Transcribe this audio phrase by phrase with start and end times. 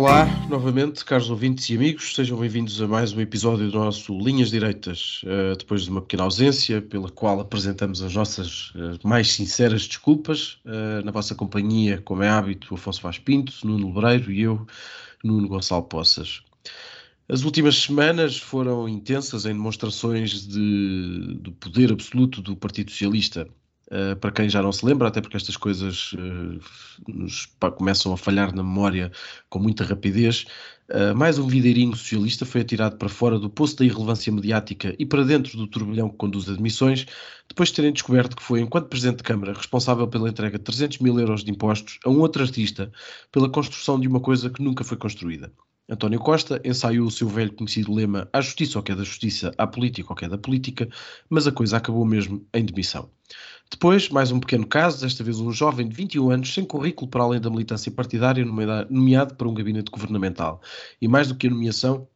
[0.00, 4.48] Olá, novamente, caros ouvintes e amigos, sejam bem-vindos a mais um episódio do nosso Linhas
[4.48, 5.20] Direitas.
[5.24, 10.58] Uh, depois de uma pequena ausência, pela qual apresentamos as nossas uh, mais sinceras desculpas,
[10.64, 14.66] uh, na vossa companhia, como é hábito, Afonso Vaz Pinto, Nuno Lebreiro e eu,
[15.22, 16.40] Nuno Gonçalo Poças.
[17.28, 23.46] As últimas semanas foram intensas em demonstrações de, do poder absoluto do Partido Socialista.
[23.92, 26.60] Uh, para quem já não se lembra, até porque estas coisas uh,
[27.08, 29.10] nos, pá, começam a falhar na memória
[29.48, 30.46] com muita rapidez,
[30.90, 35.04] uh, mais um videirinho socialista foi atirado para fora do poço da irrelevância mediática e
[35.04, 37.04] para dentro do turbilhão que conduz admissões,
[37.48, 40.98] depois de terem descoberto que foi, enquanto Presidente de Câmara, responsável pela entrega de 300
[40.98, 42.92] mil euros de impostos a um outro artista
[43.32, 45.52] pela construção de uma coisa que nunca foi construída.
[45.90, 49.52] António Costa ensaiou o seu velho conhecido lema à justiça ou que é da justiça,
[49.58, 50.88] à política ou que é da política,
[51.28, 53.10] mas a coisa acabou mesmo em demissão.
[53.70, 57.22] Depois, mais um pequeno caso, desta vez um jovem de 21 anos, sem currículo para
[57.22, 60.60] além da militância partidária, nomeado para um gabinete governamental.
[61.00, 62.06] E mais do que a nomeação,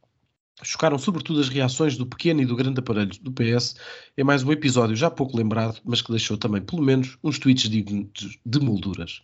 [0.63, 3.77] chocaram sobretudo as reações do pequeno e do grande aparelho do PS
[4.17, 7.69] em mais um episódio já pouco lembrado, mas que deixou também, pelo menos, uns tweets
[7.69, 9.23] dignos de molduras.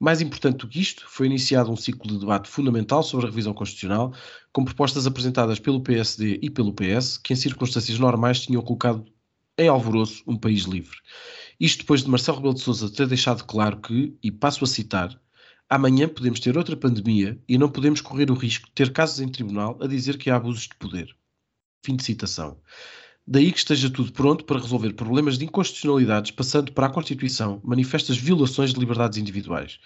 [0.00, 3.54] Mais importante do que isto, foi iniciado um ciclo de debate fundamental sobre a revisão
[3.54, 4.12] constitucional,
[4.52, 9.06] com propostas apresentadas pelo PSD e pelo PS, que em circunstâncias normais tinham colocado
[9.56, 10.96] em alvoroço um país livre.
[11.62, 15.16] Isto depois de Marcelo Rebelo de Sousa ter deixado claro que, e passo a citar,
[15.70, 19.28] amanhã podemos ter outra pandemia e não podemos correr o risco de ter casos em
[19.28, 21.16] tribunal a dizer que há abusos de poder.
[21.86, 22.60] Fim de citação.
[23.24, 28.16] Daí que esteja tudo pronto para resolver problemas de inconstitucionalidades, passando para a Constituição, manifestas
[28.16, 29.78] violações de liberdades individuais.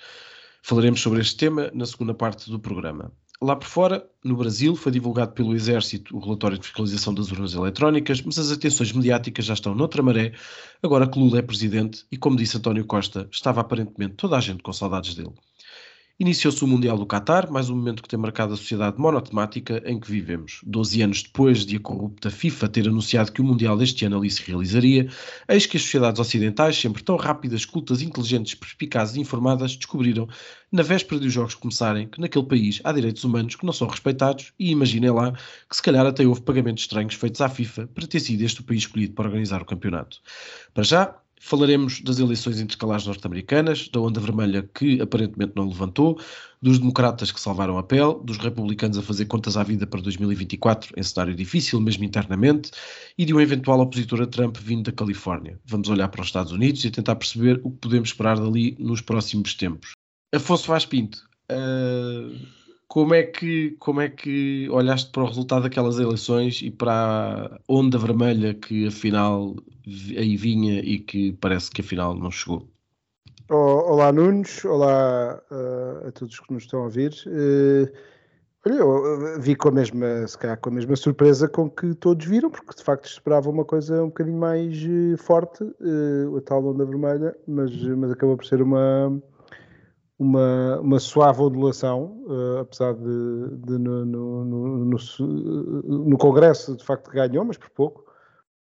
[0.62, 3.12] Falaremos sobre este tema na segunda parte do programa.
[3.40, 7.52] Lá por fora, no Brasil, foi divulgado pelo Exército o relatório de fiscalização das urnas
[7.52, 10.32] eletrónicas, mas as atenções mediáticas já estão noutra maré,
[10.82, 14.62] agora que Lula é presidente e, como disse António Costa, estava aparentemente toda a gente
[14.62, 15.34] com saudades dele.
[16.18, 20.00] Iniciou-se o Mundial do Qatar, mais um momento que tem marcado a sociedade monotemática em
[20.00, 20.60] que vivemos.
[20.64, 24.30] Doze anos depois de a corrupta FIFA ter anunciado que o Mundial deste ano ali
[24.30, 25.10] se realizaria,
[25.46, 30.26] eis que as sociedades ocidentais, sempre tão rápidas, cultas, inteligentes, perspicazes e informadas, descobriram,
[30.72, 33.86] na véspera de os jogos começarem, que naquele país há direitos humanos que não são
[33.86, 35.32] respeitados e imaginem lá
[35.68, 38.64] que se calhar até houve pagamentos estranhos feitos à FIFA para ter sido este o
[38.64, 40.22] país escolhido para organizar o campeonato.
[40.72, 46.18] Para já, Falaremos das eleições intercalares norte-americanas, da onda vermelha que aparentemente não levantou,
[46.60, 50.94] dos democratas que salvaram a pele, dos republicanos a fazer contas à vida para 2024
[50.96, 52.70] em cenário difícil, mesmo internamente,
[53.16, 55.60] e de um eventual opositor a Trump vindo da Califórnia.
[55.64, 59.00] Vamos olhar para os Estados Unidos e tentar perceber o que podemos esperar dali nos
[59.00, 59.92] próximos tempos.
[60.34, 61.18] Afonso Vaz Pinto,
[61.52, 66.92] uh, como é que como é que olhaste para o resultado daquelas eleições e para
[66.92, 69.56] a onda vermelha que afinal
[70.16, 72.66] aí vinha e que parece que afinal não chegou?
[73.48, 77.12] Olá Nunes, olá uh, a todos que nos estão a ouvir.
[77.26, 77.88] Uh,
[78.66, 82.26] olha, eu vi com a mesma, se calhar com a mesma surpresa com que todos
[82.26, 86.84] viram, porque de facto esperava uma coisa um bocadinho mais uh, forte, a tal onda
[86.84, 89.16] vermelha, mas, mas acabou por ser uma
[90.18, 94.98] uma, uma suave ondulação, uh, apesar de, de no, no, no,
[95.84, 98.04] no, Congresso de facto ganhou, mas por pouco,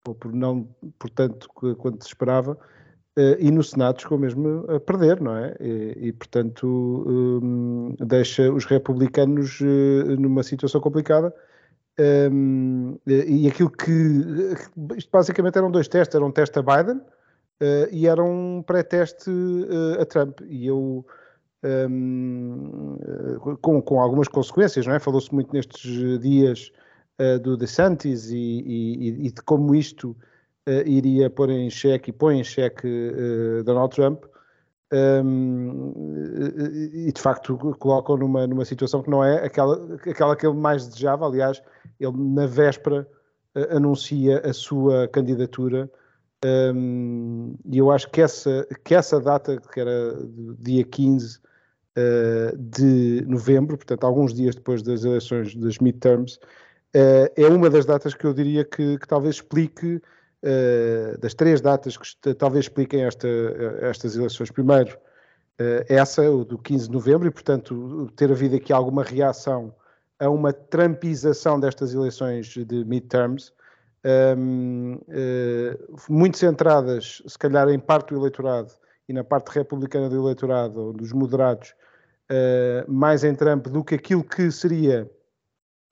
[0.07, 1.49] ou por não por tanto
[1.79, 5.57] quanto se esperava, uh, e no Senado chegou mesmo a perder, não é?
[5.61, 11.33] E, e portanto um, deixa os republicanos uh, numa situação complicada.
[11.97, 13.93] Um, e aquilo que
[14.97, 17.01] isto basicamente eram dois testes, era um teste a Biden
[17.93, 19.31] e era um pré-teste
[20.01, 20.41] a Trump.
[20.41, 21.07] E eu
[21.65, 22.97] um,
[23.61, 24.99] com, com, algumas consequências, não é?
[24.99, 26.73] Falou-se muito nestes dias
[27.19, 30.11] uh, do DeSantis e, e, e, de como isto
[30.69, 34.25] uh, iria pôr em xeque e põe em xeque uh, Donald Trump.
[34.93, 35.93] Um,
[36.93, 40.87] e de facto colocam numa, numa situação que não é aquela, aquela que ele mais
[40.87, 41.27] desejava.
[41.27, 41.61] Aliás,
[41.99, 43.09] ele na véspera
[43.71, 45.91] anuncia a sua candidatura
[46.45, 50.15] um, e eu acho que essa, que essa data, que era
[50.59, 51.41] dia 15
[51.97, 57.87] uh, de novembro, portanto, alguns dias depois das eleições das midterms, uh, é uma das
[57.87, 63.05] datas que eu diria que, que talvez explique, uh, das três datas que talvez expliquem
[63.05, 63.29] esta,
[63.81, 64.51] estas eleições.
[64.51, 64.97] Primeiro,
[65.89, 69.73] essa, o do 15 de novembro, e portanto ter havido aqui alguma reação
[70.19, 73.53] a uma trampização destas eleições de midterms,
[74.37, 78.73] um, uh, muito centradas, se calhar, em parte do eleitorado
[79.09, 81.75] e na parte republicana do eleitorado, ou dos moderados,
[82.31, 85.11] uh, mais em Trump do que aquilo que seria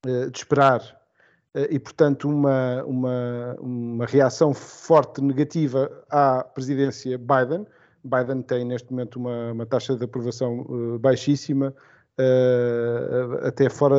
[0.07, 1.01] uh, de esperar,
[1.69, 7.67] e, portanto, uma, uma, uma reação forte negativa à presidência Biden.
[8.03, 11.75] Biden tem, neste momento, uma, uma taxa de aprovação baixíssima,
[13.43, 13.97] até fora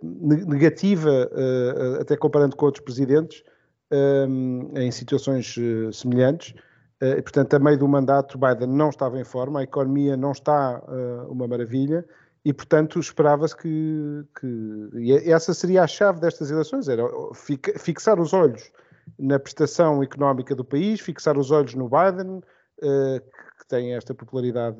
[0.00, 1.28] negativa,
[2.00, 3.42] até comparando com outros presidentes,
[4.76, 5.56] em situações
[5.92, 6.54] semelhantes.
[7.02, 10.80] E, portanto, a meio do mandato, Biden não estava em forma, a economia não está
[11.28, 12.06] uma maravilha,
[12.44, 14.90] e, portanto, esperava-se que, que.
[14.94, 17.04] E essa seria a chave destas eleições: era
[17.76, 18.70] fixar os olhos
[19.18, 22.40] na prestação económica do país, fixar os olhos no Biden,
[22.80, 24.78] que tem esta popularidade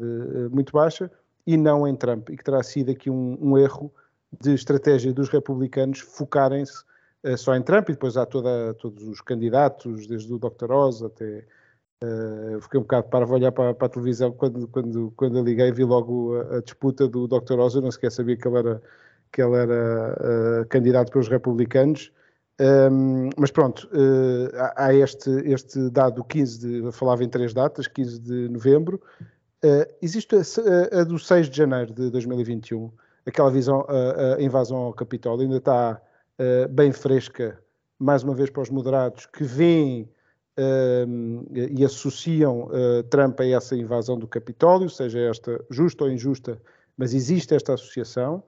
[0.50, 1.10] muito baixa,
[1.44, 3.92] e não em Trump, e que terá sido aqui um, um erro
[4.40, 6.84] de estratégia dos republicanos focarem-se
[7.36, 10.70] só em Trump, e depois há toda, todos os candidatos, desde o Dr.
[10.70, 11.44] Oz até.
[12.02, 15.70] Uh, fiquei um bocado para olhar para, para, a televisão quando, quando, quando eu liguei
[15.70, 17.60] vi logo a, a disputa do Dr.
[17.60, 18.82] Oz, eu não sequer sabia que ele era,
[19.30, 22.10] que ele era uh, candidato pelos republicanos.
[22.60, 27.86] Um, mas pronto, uh, há este, este dado 15 de, eu falava em três datas,
[27.86, 29.00] 15 de novembro,
[29.64, 32.90] Uh, existe a, a, do 6 de janeiro de 2021,
[33.24, 36.02] aquela visão, a, a invasão ao Capitólio, ainda está
[36.70, 37.56] bem fresca,
[37.96, 40.08] mais uma vez para os moderados, que uh,
[40.56, 42.68] e associam
[43.08, 46.60] Trump a essa invasão do Capitólio, seja esta justa ou injusta,
[46.96, 48.42] mas existe esta associação.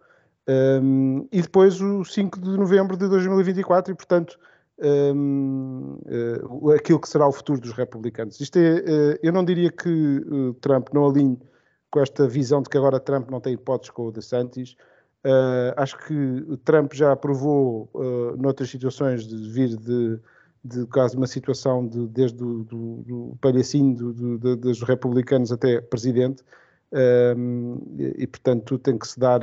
[0.46, 4.38] Um, e depois o 5 de novembro de 2024, e portanto
[4.78, 8.40] um, uh, eh, aquilo que será o futuro dos republicanos.
[8.40, 11.38] Isto é, uh, eu não diria que uh, Trump não alinhe
[11.90, 14.76] com esta visão de que agora Trump não tem hipóteses com o DeSantis.
[15.76, 20.18] acho que Trump já provou, uh, noutras situações, de vir de,
[20.64, 25.80] de caso uma situação de, desde o do, do palhacinho do, do, dos republicanos até
[25.80, 26.42] presidente,
[27.98, 29.40] e, e, portanto tem que se dar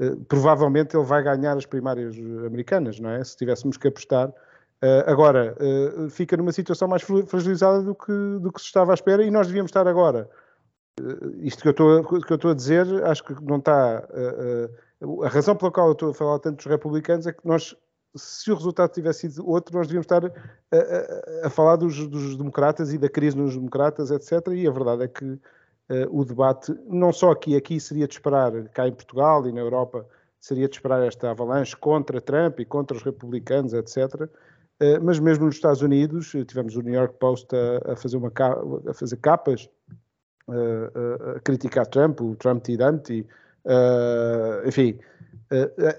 [0.00, 2.16] eh, provavelmente ele vai ganhar as primárias
[2.46, 3.22] americanas, não é?
[3.22, 4.30] Se tivéssemos que apostar.
[4.82, 8.94] Uh, agora, uh, fica numa situação mais fragilizada do que, do que se estava à
[8.94, 10.26] espera e nós devíamos estar agora.
[11.42, 14.08] isto que eu, estou, que eu estou a dizer, acho que não está.
[15.22, 17.76] a razão pela qual eu estou a falar tanto dos republicanos é que nós,
[18.16, 22.36] se o resultado tivesse sido outro, nós devíamos estar a, a, a falar dos, dos
[22.36, 24.48] democratas e da crise nos democratas, etc.
[24.52, 25.40] E a verdade é que uh,
[26.10, 30.04] o debate, não só aqui, aqui seria de esperar, cá em Portugal e na Europa,
[30.40, 34.28] seria de esperar esta avalanche contra Trump e contra os republicanos, etc.
[34.80, 38.16] Eh, mas mesmo nos Estados Unidos, eh, tivemos o New York Post a, a fazer,
[38.16, 38.32] uma,
[38.88, 39.68] a fazer capas
[40.48, 43.24] a criticar Trump, o Trump tirante,
[44.66, 44.98] enfim,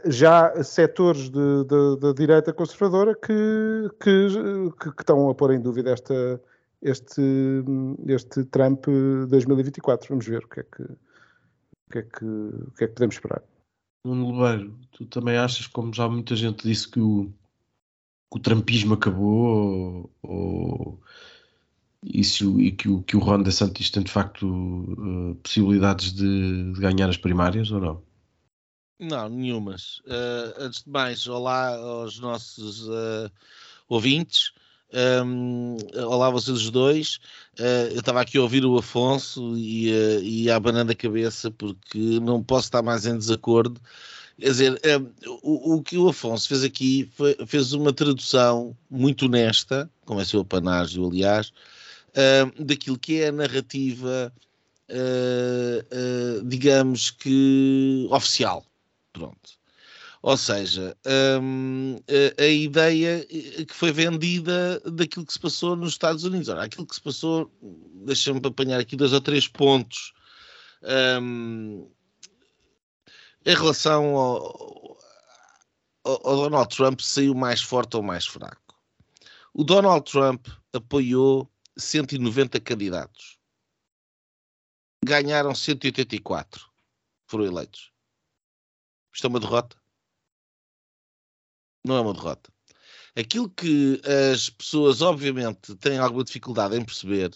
[0.06, 4.28] já setores da direita conservadora que, que,
[4.80, 6.42] que, estão a pôr em dúvida esta,
[6.82, 7.22] este,
[8.08, 8.86] este Trump
[9.30, 10.10] 2024.
[10.10, 13.16] Vamos ver o que é que, o que, é que, o que, é que podemos
[13.16, 13.44] esperar.
[14.04, 17.26] Nuno Lebeiro, tu também achas, como já muita gente disse, que o,
[18.32, 21.02] que o Trumpismo acabou ou, ou
[22.04, 26.80] isso, e que o, que o Ron DeSantis tem de facto uh, possibilidades de, de,
[26.80, 28.11] ganhar as primárias ou não?
[29.02, 29.98] Não, nenhumas.
[30.06, 33.32] Uh, antes de mais, olá aos nossos uh,
[33.90, 34.52] ouvintes.
[35.26, 37.16] Um, olá, vocês dois.
[37.60, 39.90] Uh, eu estava aqui a ouvir o Afonso e,
[40.22, 43.82] e a abanando a cabeça porque não posso estar mais em desacordo.
[44.40, 44.82] Quer dizer,
[45.42, 50.26] o, o, que o Afonso fez aqui foi, fez uma tradução muito honesta, como é
[50.26, 51.52] seu panágio, aliás,
[52.10, 54.32] uh, daquilo que é a narrativa,
[56.46, 58.64] digamos que oficial.
[59.14, 59.62] Pronto.
[60.22, 60.96] Ou seja,
[61.42, 61.98] um,
[62.38, 66.48] a, a, ideia que foi vendida daquilo que se passou nos Estados Unidos.
[66.48, 67.52] Ora, aquilo que se passou,
[68.06, 70.14] deixa-me apanhar aqui dois ou três pontos.
[70.84, 71.90] Um,
[73.44, 74.98] em relação ao,
[76.04, 78.80] ao, ao Donald Trump, saiu mais forte ou mais fraco.
[79.54, 83.40] O Donald Trump apoiou 190 candidatos.
[85.04, 86.70] Ganharam 184.
[87.26, 87.91] Foram eleitos.
[89.14, 89.82] Isto é uma derrota?
[91.84, 92.52] não é uma derrota.
[93.16, 94.02] Aquilo que
[94.32, 97.32] as pessoas, obviamente, têm alguma dificuldade em perceber,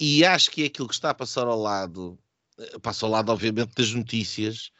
[0.00, 2.18] e acho que é aquilo que está a passar ao lado,
[2.58, 4.70] eh, passa ao lado, obviamente, das notícias,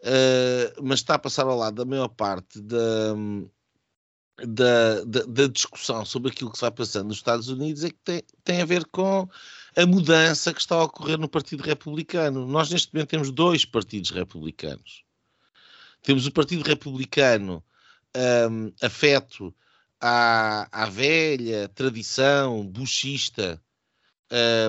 [0.00, 3.14] uh, mas está a passar ao lado da maior parte da,
[4.44, 7.98] da, da, da, discussão sobre aquilo que se vai passando nos Estados Unidos, é que
[8.04, 9.28] tem, tem a ver com
[9.76, 12.46] a mudança que está a ocorrer no Partido Republicano.
[12.46, 15.05] Nós, neste momento, temos dois partidos republicanos.
[16.06, 17.64] Temos o Partido Republicano
[18.48, 19.52] um, afeto
[20.00, 23.60] à, à velha tradição buchista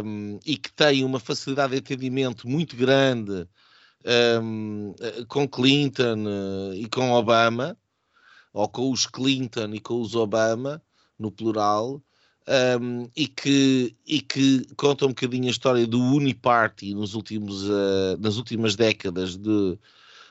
[0.04, 3.48] um, e que tem uma facilidade de entendimento muito grande
[4.42, 4.96] um,
[5.28, 7.78] com Clinton uh, e com Obama,
[8.52, 10.82] ou com os Clinton e com os Obama,
[11.20, 12.02] no plural,
[12.82, 18.18] um, e, que, e que conta um bocadinho a história do Uniparty nos últimos, uh,
[18.20, 19.78] nas últimas décadas de,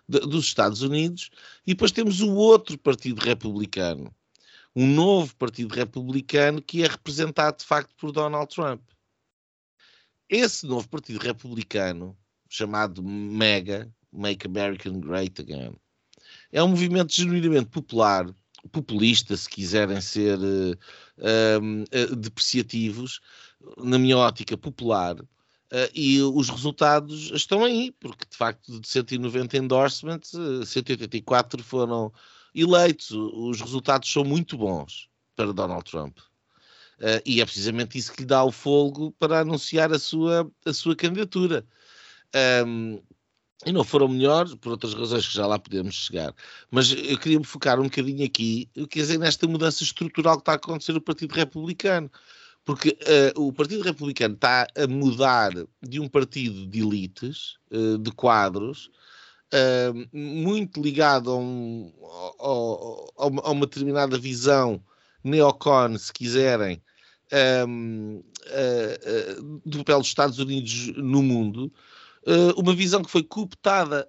[0.09, 1.31] dos Estados Unidos,
[1.67, 4.15] e depois temos o outro Partido Republicano,
[4.75, 8.83] um novo Partido Republicano que é representado de facto por Donald Trump.
[10.29, 12.17] Esse novo Partido Republicano,
[12.49, 15.77] chamado MEGA, Make America Great Again,
[16.53, 18.27] é um movimento genuinamente popular,
[18.73, 20.77] populista, se quiserem ser uh,
[21.19, 23.21] uh, depreciativos,
[23.79, 25.17] na minha ótica popular,
[25.73, 30.33] uh, e os resultados estão aí, porque de facto de 190 endorsements,
[30.67, 32.13] 184 foram
[32.55, 33.11] eleitos.
[33.11, 36.19] Os resultados são muito bons para Donald Trump.
[36.99, 40.73] Uh, e é precisamente isso que lhe dá o fogo para anunciar a sua, a
[40.73, 41.67] sua candidatura.
[42.67, 43.01] Um,
[43.65, 46.35] e não foram melhores, por outras razões que já lá podemos chegar.
[46.71, 50.53] Mas eu queria me focar um bocadinho aqui, quer dizer, nesta mudança estrutural que está
[50.53, 52.11] a acontecer no Partido Republicano.
[52.67, 52.99] Porque
[53.37, 58.91] uh, o Partido Republicano está a mudar de um partido de elites, uh, de quadros,
[59.55, 61.93] uh, muito ligado a, um,
[63.17, 64.83] a, uma determinada visão
[65.23, 66.83] neocon, se quiserem,
[67.69, 68.23] um,
[69.65, 71.73] do papel dos Estados Unidos no mundo,
[72.57, 74.09] uma visão que foi cooptada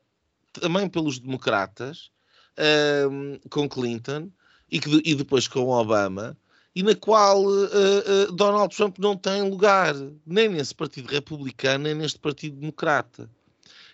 [0.54, 2.12] também pelos democratas,
[2.58, 4.30] uh, com Clinton
[4.70, 6.38] e, que, e, depois com Obama,
[6.78, 12.20] e na qual uh, Donald Trump não tem lugar, nem nesse Partido Republicano, nem neste
[12.20, 13.28] Partido Democrata.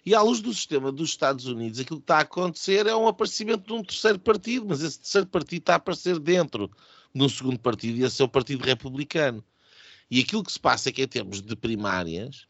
[0.06, 3.08] E à luz do sistema dos Estados Unidos, aquilo que está a acontecer é um
[3.08, 6.70] aparecimento de um terceiro partido, mas esse terceiro partido está a aparecer dentro
[7.16, 9.42] de um segundo partido, e esse é o Partido Republicano.
[10.12, 12.48] E aquilo que se passa é que, em termos de primárias,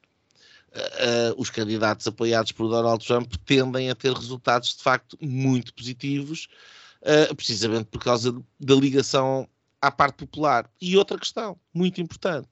[0.72, 6.48] uh, os candidatos apoiados por Donald Trump tendem a ter resultados de facto muito positivos,
[7.04, 9.48] uh, precisamente por causa da ligação
[9.84, 10.72] à parte popular.
[10.82, 12.48] E outra questão muito importante: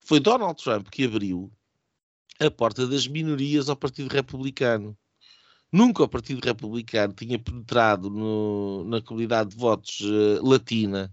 [0.00, 1.52] foi Donald Trump que abriu
[2.38, 4.96] a porta das minorias ao Partido Republicano.
[5.72, 11.12] Nunca o Partido Republicano tinha penetrado no, na comunidade de votos uh, latina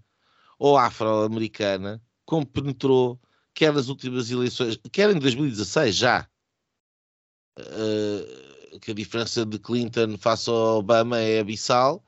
[0.57, 3.19] ou afro-americana como penetrou
[3.53, 6.29] quer nas últimas eleições, quer em 2016 já,
[7.57, 12.05] uh, que a diferença de Clinton face ao Obama é abissal,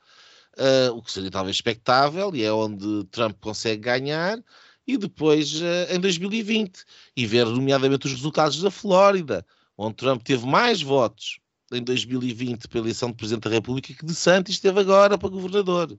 [0.58, 4.38] uh, o que seria talvez expectável, e é onde Trump consegue ganhar,
[4.86, 6.84] e depois uh, em 2020,
[7.16, 9.44] e ver nomeadamente os resultados da Flórida,
[9.76, 11.38] onde Trump teve mais votos
[11.72, 15.98] em 2020 pela eleição de Presidente da República que de Santos teve agora para governador.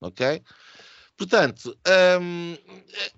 [0.00, 0.42] Ok?
[1.16, 1.76] Portanto,
[2.20, 2.56] hum,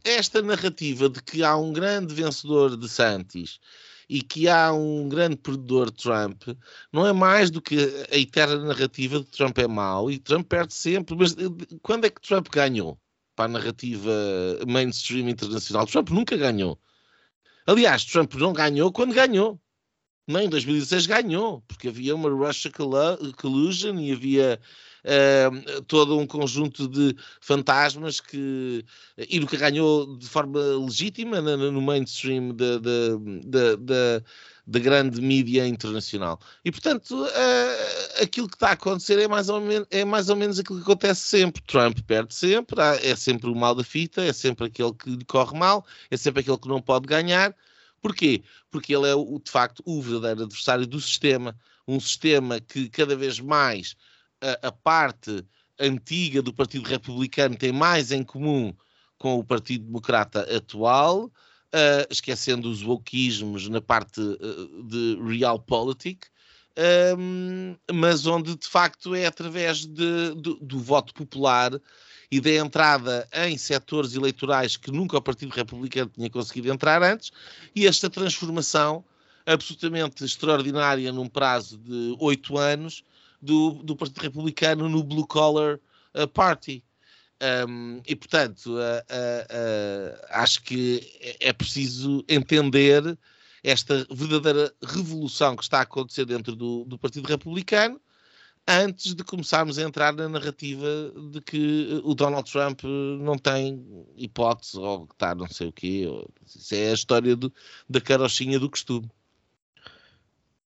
[0.03, 3.59] esta narrativa de que há um grande vencedor de Santis
[4.09, 6.43] e que há um grande perdedor de Trump
[6.93, 7.77] não é mais do que
[8.11, 11.17] a eterna narrativa de Trump é mau e Trump perde sempre.
[11.17, 11.35] Mas
[11.83, 12.99] quando é que Trump ganhou
[13.35, 14.13] para a narrativa
[14.67, 15.87] mainstream internacional?
[15.87, 16.79] Trump nunca ganhou.
[17.67, 19.61] Aliás, Trump não ganhou quando ganhou.
[20.27, 22.71] Nem em 2016 ganhou, porque havia uma Russia
[23.37, 24.59] collusion e havia
[25.05, 28.85] uh, todo um conjunto de fantasmas que
[29.17, 34.23] e nunca ganhou de forma legítima no, mainstream da, da, da,
[34.67, 36.41] da, grande mídia internacional.
[36.65, 40.37] E portanto, uh, aquilo que está a acontecer é mais, ou menos, é mais ou
[40.37, 41.63] menos aquilo que acontece sempre.
[41.63, 45.57] Trump perde sempre, é sempre o mal da fita, é sempre aquele que lhe corre
[45.57, 47.55] mal, é sempre aquele que não pode ganhar.
[48.01, 48.43] Porquê?
[48.71, 51.57] Porque ele é, de facto, o verdadeiro adversário do sistema.
[51.87, 53.95] Um sistema que cada vez mais
[54.45, 55.45] a, a parte
[55.79, 58.75] antiga do Partido Republicano tem mais em comum
[59.19, 66.27] com o Partido Democrata atual, uh, esquecendo os wokeismos na parte uh, de realpolitik,
[67.19, 71.73] um, mas onde de facto é através de, do, do voto popular
[72.31, 77.31] e da entrada em setores eleitorais que nunca o Partido Republicano tinha conseguido entrar antes,
[77.75, 79.05] e esta transformação
[79.47, 83.05] absolutamente extraordinária num prazo de oito anos
[83.45, 85.79] do, do Partido Republicano no Blue Collar
[86.15, 86.83] uh, Party.
[87.69, 93.19] Um, e, portanto, uh, uh, acho que é, preciso entender
[93.63, 98.01] esta verdadeira revolução que está a acontecer dentro do, do Partido Republicano
[98.67, 100.87] antes de começarmos a entrar na narrativa
[101.33, 102.83] de que o Donald Trump
[103.21, 103.85] não tem
[104.17, 106.07] hipótese ou está não sei o quê.
[106.47, 107.53] Isso é a história do,
[107.89, 109.11] da carochinha do costume.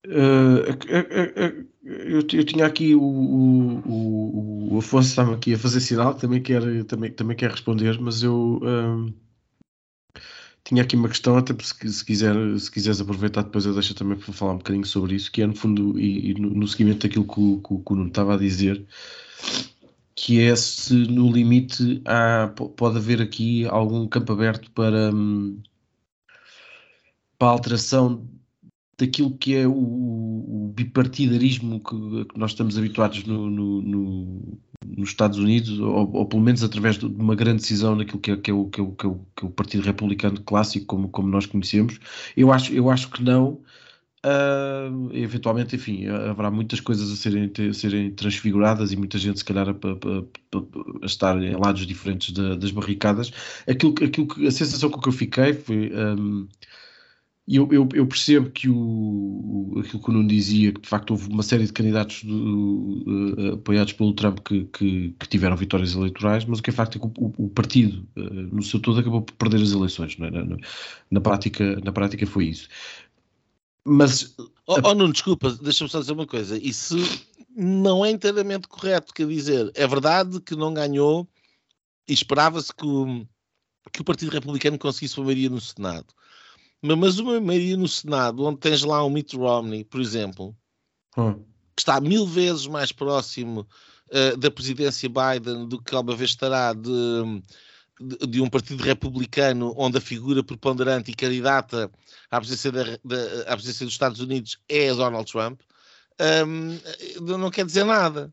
[0.07, 6.41] Uh, eu, eu, tinha aqui o, o, o Afonso estava aqui a fazer sinal também
[6.41, 9.13] quer, também, também quer responder, mas eu uh,
[10.63, 14.17] tinha aqui uma questão, até se, se, quiser, se quiseres aproveitar, depois eu deixo também
[14.17, 17.05] para falar um bocadinho sobre isso, que é no fundo, e, e no, no, seguimento
[17.05, 18.85] daquilo que o, que, que o Nuno estava a dizer,
[20.15, 22.47] que é se no limite há,
[22.77, 25.61] pode haver aqui algum campo aberto para, hum,
[27.37, 28.27] para a alteração
[28.97, 35.09] daquilo que é o, o bipartidarismo que, que, nós estamos habituados no, no, no, nos
[35.09, 38.53] Estados Unidos, ou, ou, pelo menos através de uma grande decisão naquilo que é, é,
[38.53, 41.27] o, que é, o, que é, o, que é o Partido Republicano clássico, como, como
[41.27, 41.99] nós conhecemos.
[42.35, 43.61] Eu acho, eu acho que não.
[44.25, 49.45] Uh, eventualmente, enfim, haverá muitas coisas a serem, a serem transfiguradas e muita gente, se
[49.45, 53.31] calhar, a, a, a, estar em lados diferentes das barricadas.
[53.69, 55.93] Aquilo, aquilo que, a sensação com que eu fiquei foi.
[55.93, 56.47] Um, e
[57.47, 61.29] eu, eu, eu, percebo que o, aquilo que o Nuno dizia, que de facto houve
[61.29, 66.59] uma série de candidatos uh, apoiados pelo Trump que, que, que, tiveram vitórias eleitorais, mas
[66.59, 69.33] o que é facto é que o, o partido, uh, no seu todo, acabou por
[69.35, 70.17] perder as eleições.
[70.19, 70.29] É?
[70.29, 70.57] Na,
[71.09, 72.67] na, prática, na prática foi isso.
[73.85, 74.35] Mas.
[74.65, 76.57] Oh, oh Nuno, desculpa, deixa-me só dizer uma coisa.
[76.57, 76.97] Isso
[77.55, 79.13] não é inteiramente correto.
[79.13, 81.25] Quer dizer, é verdade que não ganhou
[82.05, 83.25] e esperava-se que o,
[83.93, 86.07] que o Partido Republicano conseguisse uma maioria no Senado
[86.81, 90.55] mas uma maioria no Senado, onde tens lá o Mitt Romney, por exemplo,
[91.17, 91.33] hum.
[91.75, 93.67] que está mil vezes mais próximo
[94.11, 97.43] uh, da presidência Biden do que alguma vez estará de,
[97.99, 101.91] de, de, um partido republicano onde a figura preponderante e candidata
[102.29, 105.61] à presidência, da, da, à presidência dos Estados Unidos é Donald Trump,
[106.47, 106.77] um,
[107.37, 108.31] não quer dizer nada.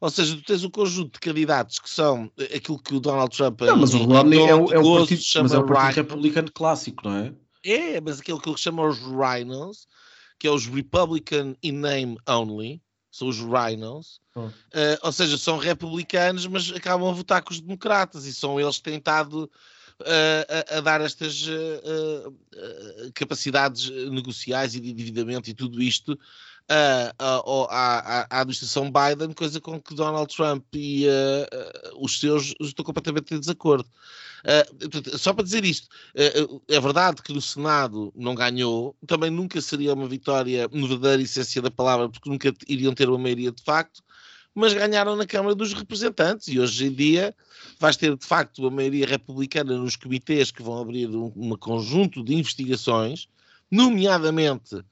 [0.00, 3.62] Ou seja, tu tens um conjunto de candidatos que são aquilo que o Donald Trump...
[3.62, 7.08] Não, mas o Romney é, o, é o partido, mas é o partido republicano clássico,
[7.08, 7.34] não é?
[7.64, 9.86] É, mas aquilo que eles chamam os Rhinos,
[10.38, 14.46] que é os Republican in name only, são os Rhinos, oh.
[14.46, 14.52] uh,
[15.02, 18.84] ou seja, são republicanos, mas acabam a votar com os democratas e são eles que
[18.84, 19.50] têm estado
[20.00, 26.18] uh, a, a, dar estas uh, capacidades negociais e de endividamento e tudo isto
[26.68, 31.06] à, à, administração Biden, coisa com que Donald Trump e
[31.98, 33.88] os seus estão completamente em desacordo.
[34.44, 39.60] Uh, só para dizer isto, uh, é verdade que no Senado não ganhou, também nunca
[39.60, 43.62] seria uma vitória no verdadeira essência da palavra, porque nunca iriam ter uma maioria de
[43.62, 44.02] facto,
[44.54, 47.34] mas ganharam na Câmara dos Representantes e hoje em dia
[47.78, 52.24] vais ter de facto uma maioria republicana nos comitês que vão abrir um, um conjunto
[52.24, 53.28] de investigações,
[53.70, 54.82] nomeadamente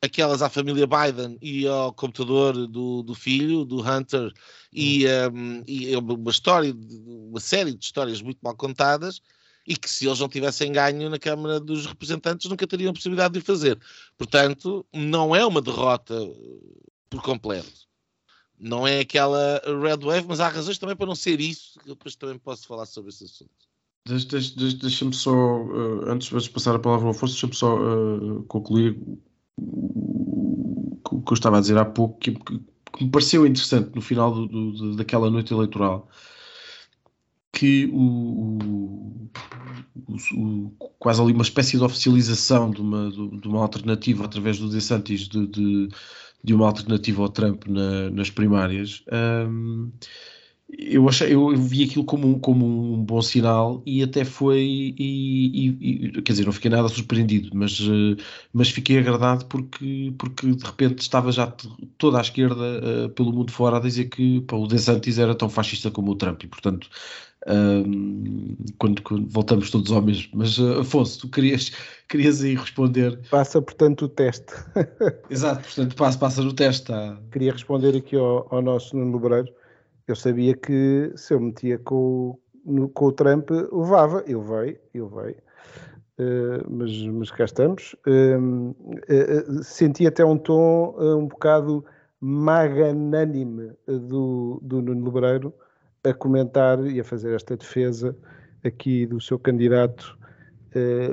[0.00, 4.32] aquelas à família Biden e ao computador do, do filho, do Hunter,
[4.72, 6.74] e, um, e é uma história,
[7.06, 9.20] uma série de histórias muito mal contadas,
[9.66, 13.34] e que se eles não tivessem ganho na Câmara dos Representantes nunca teriam a possibilidade
[13.34, 13.78] de o fazer.
[14.16, 16.14] Portanto, não é uma derrota
[17.10, 17.86] por completo.
[18.58, 22.16] Não é aquela red wave, mas há razões também para não ser isso, que depois
[22.16, 23.50] também posso falar sobre esse assunto.
[24.80, 28.98] Deixa-me só, uh, antes de passar a palavra ao Afonso, deixa-me só uh, concluir
[31.10, 34.32] o que eu estava a dizer há pouco, que, que, me pareceu interessante no final
[34.32, 36.08] do, do, daquela noite eleitoral,
[37.52, 39.30] que o, o,
[40.34, 45.28] o, quase ali uma espécie de oficialização de uma, de uma alternativa através do DeSantis
[45.28, 45.88] de, de,
[46.44, 49.02] de uma alternativa ao Trump na, nas primárias.
[49.12, 49.90] Um,
[50.70, 54.94] eu, achei, eu, vi aquilo como um, como um bom sinal e até foi, e,
[54.98, 60.52] e, e, quer dizer, não fiquei nada surpreendido, mas, eh, mas fiquei agradado porque, porque
[60.52, 61.50] de repente estava já
[61.96, 65.48] toda a esquerda uh, pelo mundo fora a dizer que pá, o DeSantis era tão
[65.48, 66.88] fascista como o Trump e portanto
[67.46, 70.28] um, quando, quando, voltamos todos ao mesmo.
[70.34, 71.72] Mas uh, Afonso, tu querias,
[72.08, 73.18] querias aí responder.
[73.30, 74.52] Passa, portanto, o teste.
[75.30, 76.86] Exato, portanto, passa, passa no teste.
[76.86, 77.18] Tá?
[77.32, 79.48] Queria responder aqui ao, ao nosso Nuno Lebreiro
[80.08, 84.24] eu sabia que se eu metia com, no, com o Trump, levava.
[84.26, 85.36] Eu veio, eu veio.
[86.18, 87.94] Uh, mas, mas cá estamos.
[88.06, 91.84] Uh, uh, senti até um tom um bocado
[92.20, 95.54] magnânime do, do Nuno Lebreiro
[96.02, 98.16] a comentar e a fazer esta defesa
[98.64, 100.18] aqui do seu candidato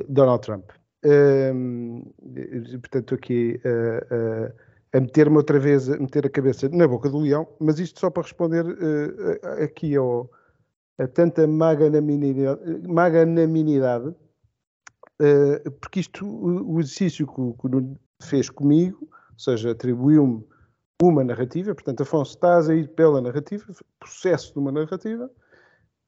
[0.10, 0.72] Donald Trump.
[2.82, 3.60] portanto, aqui
[4.96, 8.10] a meter-me outra vez, a meter a cabeça na boca do leão, mas isto só
[8.10, 10.32] para responder uh, aqui ao,
[10.98, 14.16] a tanta magnanimidade, uh,
[15.82, 20.48] porque isto, o, exercício que que o fez comigo, ou seja, atribuiu-me
[21.04, 23.66] uma narrativa, portanto, Afonso, estás a ir pela narrativa,
[24.00, 25.30] processo de uma narrativa,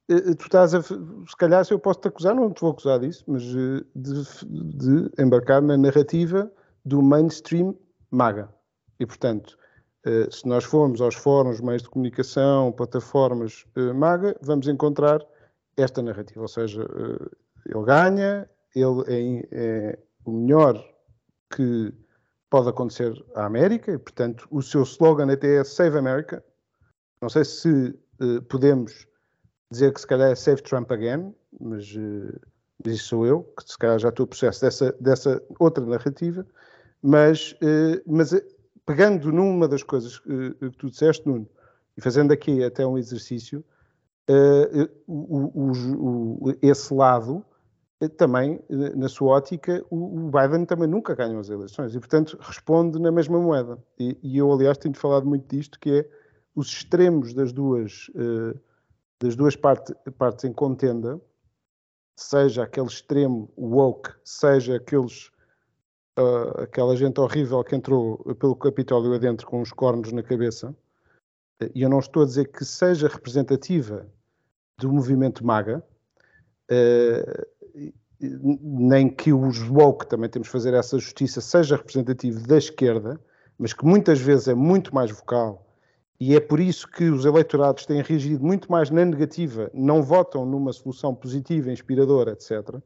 [0.10, 0.96] eh, tu estás a, se
[1.38, 5.62] calhar, se eu posso te acusar, não te vou acusar disso, mas de, de embarcar
[5.62, 6.50] na narrativa
[6.86, 7.76] do mainstream
[8.10, 8.56] MAGA.
[9.00, 9.58] E, portanto,
[10.32, 15.26] se nós formos aos fóruns, meios de comunicação, plataformas MAGA, vamos encontrar
[15.76, 16.82] esta narrativa, ou seja,
[17.66, 20.84] ele ganha, ele é, é o melhor
[21.54, 21.94] que
[22.50, 26.44] pode acontecer à América, e, portanto, o seu slogan até é Save America.
[27.22, 28.00] Não sei se
[28.50, 29.06] podemos
[29.70, 32.40] dizer que se calhar é Save Trump Again, mas uh,
[32.86, 36.46] isso sou eu, que se calhar já estou a processo dessa, dessa outra narrativa,
[37.02, 37.56] mas,
[38.06, 38.34] mas
[38.88, 41.48] pegando numa das coisas que tu disseste, Nuno,
[41.96, 43.64] e fazendo aqui até um exercício,
[45.06, 47.46] o, o, o, esse lado
[48.18, 53.00] também, eh, na sua ótica, o Biden também nunca ganhou as eleições e, portanto, responde
[53.00, 53.84] na mesma moeda.
[53.98, 56.10] E, e eu, aliás, tenho falado muito disto, que é
[56.56, 58.60] os extremos das duas, uh,
[59.20, 61.20] das duas parte, partes em contenda,
[62.16, 65.32] seja aquele extremo woke, seja aqueles,
[66.18, 70.76] uh, aquela gente horrível que entrou pelo Capitólio adentro com os cornos na cabeça,
[71.74, 74.08] e eu não estou a dizer que seja representativa
[74.80, 75.84] do movimento MAGA,
[76.72, 77.48] uh,
[78.20, 83.20] nem que os woke, também temos de fazer essa justiça, seja representativo da esquerda,
[83.58, 85.68] mas que muitas vezes é muito mais vocal,
[86.20, 90.46] e é por isso que os eleitorados têm reagido muito mais na negativa, não votam
[90.46, 92.82] numa solução positiva, inspiradora, etc.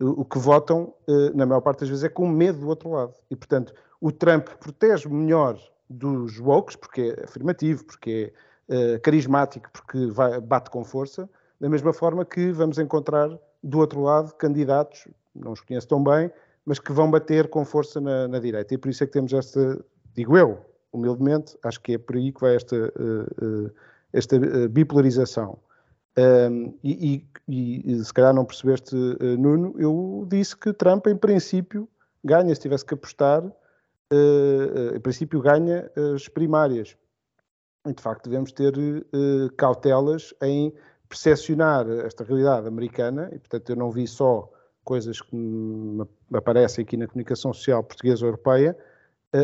[0.00, 3.12] O que votam, eh, na maior parte das vezes, é com medo do outro lado.
[3.30, 5.58] E, portanto, o Trump protege melhor
[5.90, 8.32] dos woke, porque é afirmativo, porque
[8.68, 9.98] é uh, carismático, porque
[10.42, 11.28] bate com força,
[11.60, 13.28] da mesma forma que vamos encontrar
[13.62, 16.30] do outro lado, candidatos, não os conheço tão bem,
[16.64, 18.72] mas que vão bater com força na, na direita.
[18.72, 19.84] E por isso é que temos esta,
[20.14, 23.70] digo eu, humildemente, acho que é por aí que vai esta, uh,
[24.12, 25.58] esta bipolarização.
[26.20, 28.94] Um, e, e, e, se calhar não percebeste,
[29.38, 31.88] Nuno, eu disse que Trump, em princípio,
[32.24, 33.44] ganha, se tivesse que apostar,
[34.94, 36.96] em princípio ganha as primárias.
[37.86, 38.74] E, de facto, devemos ter
[39.56, 40.74] cautelas em
[41.10, 44.48] percepcionar esta realidade americana, e portanto eu não vi só
[44.84, 48.89] coisas que me aparecem aqui na comunicação social portuguesa ou europeia, eh,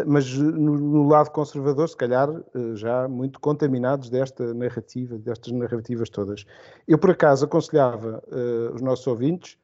[0.06, 6.44] mas no, lado conservador, se calhar, eh, já muito contaminados desta narrativa, destas narrativas todas.
[6.88, 9.56] Eu, por acaso, aconselhava uh, os nossos ouvintes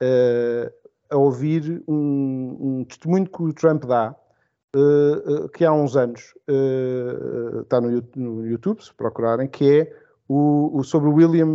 [0.00, 0.72] uh,
[1.10, 4.14] a ouvir um, um, testemunho que o Trump dá,
[4.76, 6.34] uh, que há uns anos
[7.62, 9.96] está no, no, YouTube, se procurarem, que é
[10.28, 11.52] o, o, sobre o William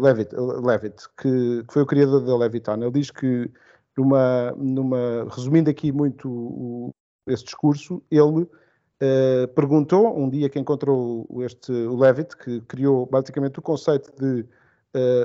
[0.00, 2.82] Levitt, Levitt que, que, foi o criador da Leviton.
[2.82, 3.50] Ele diz que,
[3.96, 6.94] numa, numa, resumindo aqui muito o,
[7.26, 8.46] esse discurso, ele
[9.54, 14.46] perguntou, um dia que encontrou este, o Levitt, que criou basicamente o conceito de,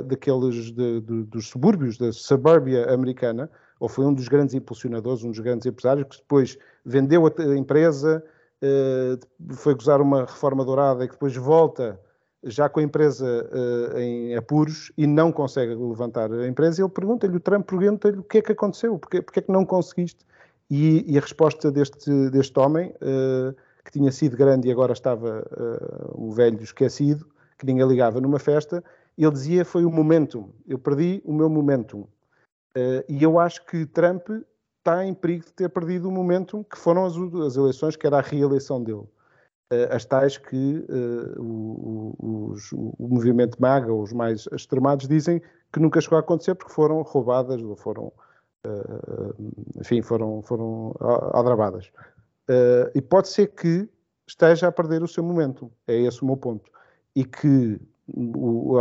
[0.06, 5.30] daqueles de, de, dos subúrbios, da suburbia americana, ou foi um dos grandes impulsionadores, um
[5.30, 8.22] dos grandes empresários, que depois vendeu a empresa,
[8.62, 9.18] eh,
[9.54, 12.00] foi gozar uma reforma dourada e que depois volta
[12.44, 17.36] já com a empresa uh, em apuros e não consegue levantar a empresa, ele pergunta-lhe,
[17.36, 20.26] o Trump pergunta-lhe o que é que aconteceu, porque, porque é que não conseguiste?
[20.70, 25.46] E, e a resposta deste, deste homem, uh, que tinha sido grande e agora estava
[25.52, 27.28] uh, um velho esquecido,
[27.58, 28.84] que ninguém ligava numa festa,
[29.18, 32.08] ele dizia foi o momentum, eu perdi o meu momentum.
[33.08, 34.30] e eu acho que Trump
[34.80, 37.14] está em perigo de ter perdido o momento que foram as,
[37.46, 39.04] as eleições, que era a reeleição dele.
[39.72, 46.02] Uh, as tais que uh, o, o, movimento MAGA, os mais extremados, dizem que nunca
[46.02, 48.12] chegou a acontecer porque foram roubadas ou foram,
[48.68, 51.90] uh, enfim, foram, foram aldrabadas.
[52.94, 53.88] e pode ser que
[54.28, 55.72] esteja a perder o seu momento.
[55.88, 56.70] É esse o meu ponto.
[57.16, 57.80] E que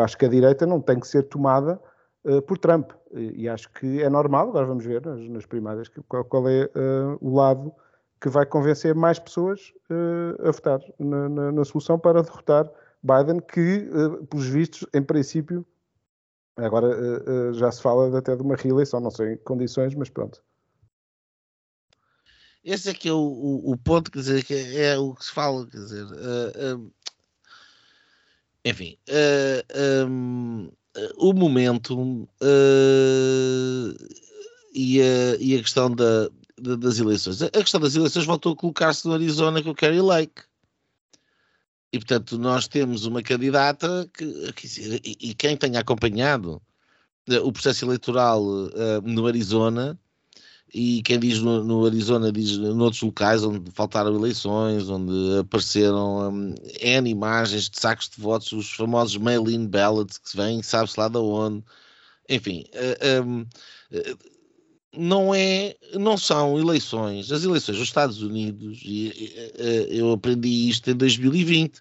[0.03, 1.81] acho que a direita não tem que ser tomada
[2.25, 2.93] uh, por Trump.
[3.13, 7.19] E, acho que é normal, agora vamos ver nas, nas primárias qual, qual é uh,
[7.21, 7.73] o lado
[8.21, 12.71] que vai convencer mais pessoas uh, a votar na, na, na, solução para derrotar
[13.03, 13.89] Biden, que,
[14.29, 15.67] pelos vistos, em princípio,
[16.55, 20.43] agora já se fala até de uma reeleição, não sei em condições, mas pronto.
[22.63, 25.25] Esse é que é o, o, o ponto, quer dizer, que é, é, o que
[25.25, 26.07] se fala, quer dizer,
[28.65, 28.99] enfim,
[30.07, 30.71] um,
[31.17, 32.29] o momento uh,
[34.75, 37.43] e, a, e, a, questão da, das eleições.
[37.43, 40.43] A questão das eleições voltou a colocar-se no Arizona com o Kerry Lake.
[41.93, 44.67] E, portanto, nós temos uma candidata que, que
[45.05, 46.63] e, e, quem tenha acompanhado
[47.29, 49.99] uh, o processo eleitoral uh, no Arizona
[50.73, 56.55] e quem diz no, no, Arizona diz noutros locais onde faltaram eleições, onde apareceram um,
[56.81, 61.19] N imagens de sacos de votos, os famosos mail-in ballots que vêm, sabe-se lá de
[61.19, 61.65] onde.
[62.29, 63.47] Enfim, uh, um,
[64.97, 70.91] não é, não são eleições, as eleições dos Estados Unidos, e uh, eu aprendi isto
[70.91, 71.81] em 2020,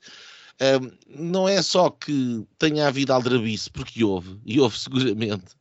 [1.07, 5.55] não é só que tenha havido aldrabice, porque houve, e houve seguramente,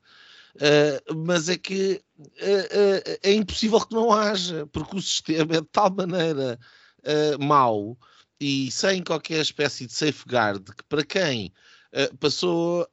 [0.59, 5.61] Uh, mas é que uh, uh, é impossível que não haja, porque o sistema é
[5.61, 6.59] de tal maneira
[7.39, 7.97] mau
[8.41, 11.53] e sem qualquer espécie de safeguard que para quem
[12.21, 12.87] passou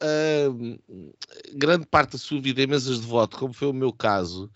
[1.53, 4.49] grande parte da sua vida em mesas de voto, como foi o meu caso,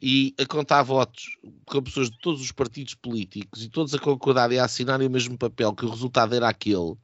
[0.00, 4.52] e a contar votos com pessoas de todos os partidos políticos e todos a concordar
[4.52, 6.94] e a assinarem o mesmo papel, que o resultado era aquele,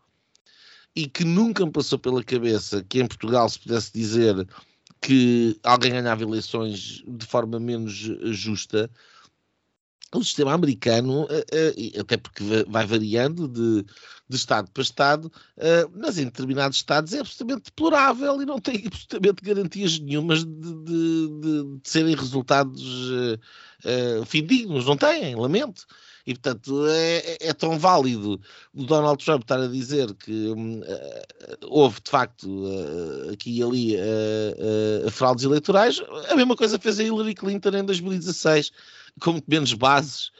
[0.94, 4.46] e que nunca me passou pela cabeça que em Portugal se pudesse dizer
[5.00, 8.90] que alguém ganhava eleições de forma menos justa,
[10.14, 13.84] o sistema americano, eh, eh, até porque vai variando de,
[14.32, 18.82] de Estado para Estado, eh, mas em determinados Estados é absolutamente deplorável e não tem
[18.86, 22.82] absolutamente garantias nenhumas de, de, de serem resultados
[24.26, 24.86] fidedignos.
[24.86, 25.86] Não têm, lamento.
[26.26, 28.40] E, portanto, é, é, tão válido
[28.72, 33.96] o Donald Trump estar a dizer que uh, houve, de facto, uh, aqui e ali
[33.96, 36.00] uh, fraudes eleitorais.
[36.28, 38.70] A mesma coisa fez a Hillary Clinton em 2016,
[39.20, 40.30] com muito menos bases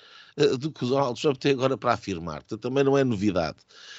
[0.58, 2.36] do que o Donald Trump tem agora para afirmar.
[2.42, 3.58] Portanto, também não é novidade.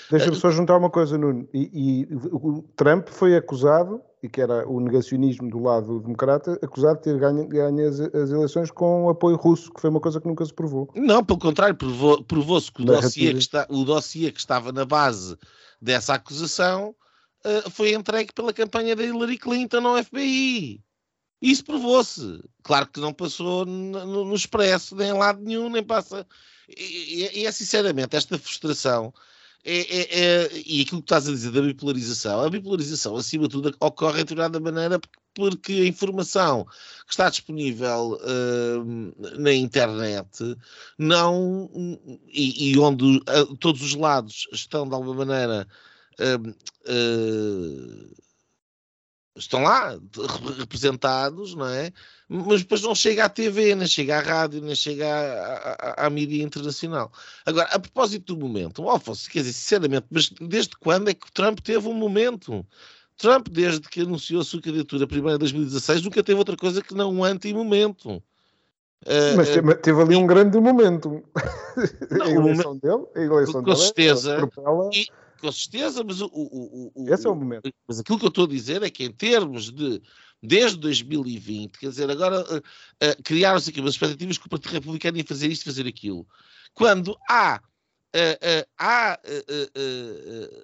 [0.10, 1.48] Deixa-me só juntar uma coisa, Nuno.
[1.54, 6.98] E, e, o Trump foi acusado, e que era o negacionismo do lado democrata, acusado
[6.98, 10.28] de ter ganho, ganho as, as, eleições com apoio russo, que foi uma coisa que
[10.28, 10.90] nunca se provou.
[10.96, 14.86] Não, pelo contrário, provou-se provou que o dossiê que, está, o dossiê que estava na
[14.86, 15.38] base
[15.82, 16.96] dessa acusação
[17.46, 20.82] uh, foi entregue pela campanha da Hillary Clinton ao FBI.
[21.44, 22.42] Isso provou-se.
[22.64, 26.26] Claro que não passou no, no expresso, nem em lado nenhum, nem passa.
[26.70, 29.14] E, e, e é sinceramente esta frustração
[29.66, 33.50] é, é, é, e aquilo que estás a dizer da bipolarização, a bipolarização, acima de
[33.50, 35.00] tudo, ocorre em determinada maneira
[35.34, 36.66] porque a informação
[37.06, 40.58] que está disponível uh, na internet
[40.98, 41.70] não
[42.28, 45.68] e, e onde uh, todos os lados estão de alguma maneira
[46.20, 46.56] uh,
[49.36, 49.98] estão lá
[50.58, 51.92] representados, não é?
[52.28, 56.10] Mas depois não chega à TV, nem chega à rádio, nem chega à, à, à
[56.10, 57.12] mídia internacional.
[57.46, 61.60] Agora, a propósito do momento, Alfonso, quer dizer, sinceramente, mas desde quando é que Trump
[61.60, 62.66] teve um momento?
[63.18, 66.94] Trump, desde que anunciou a sua candidatura primeira em 2016, nunca teve outra coisa que
[66.94, 68.22] não um anti-momento.
[69.06, 71.22] Uh, mas teve, teve, ali um grande momento.
[72.10, 74.50] Não, a eleição dele, a eleição com dele, certeza.
[74.94, 75.08] E,
[75.44, 77.70] com certeza, mas o, o, o, Esse é o momento.
[77.86, 80.02] Mas aquilo que eu estou a dizer é que em termos de
[80.42, 85.18] desde 2020, quer dizer, agora uh, uh, criaram-se aqui umas expectativas que o Partido Republicano
[85.18, 86.26] ia fazer isto, fazer aquilo.
[86.74, 87.62] Quando há
[88.16, 89.20] Uh, há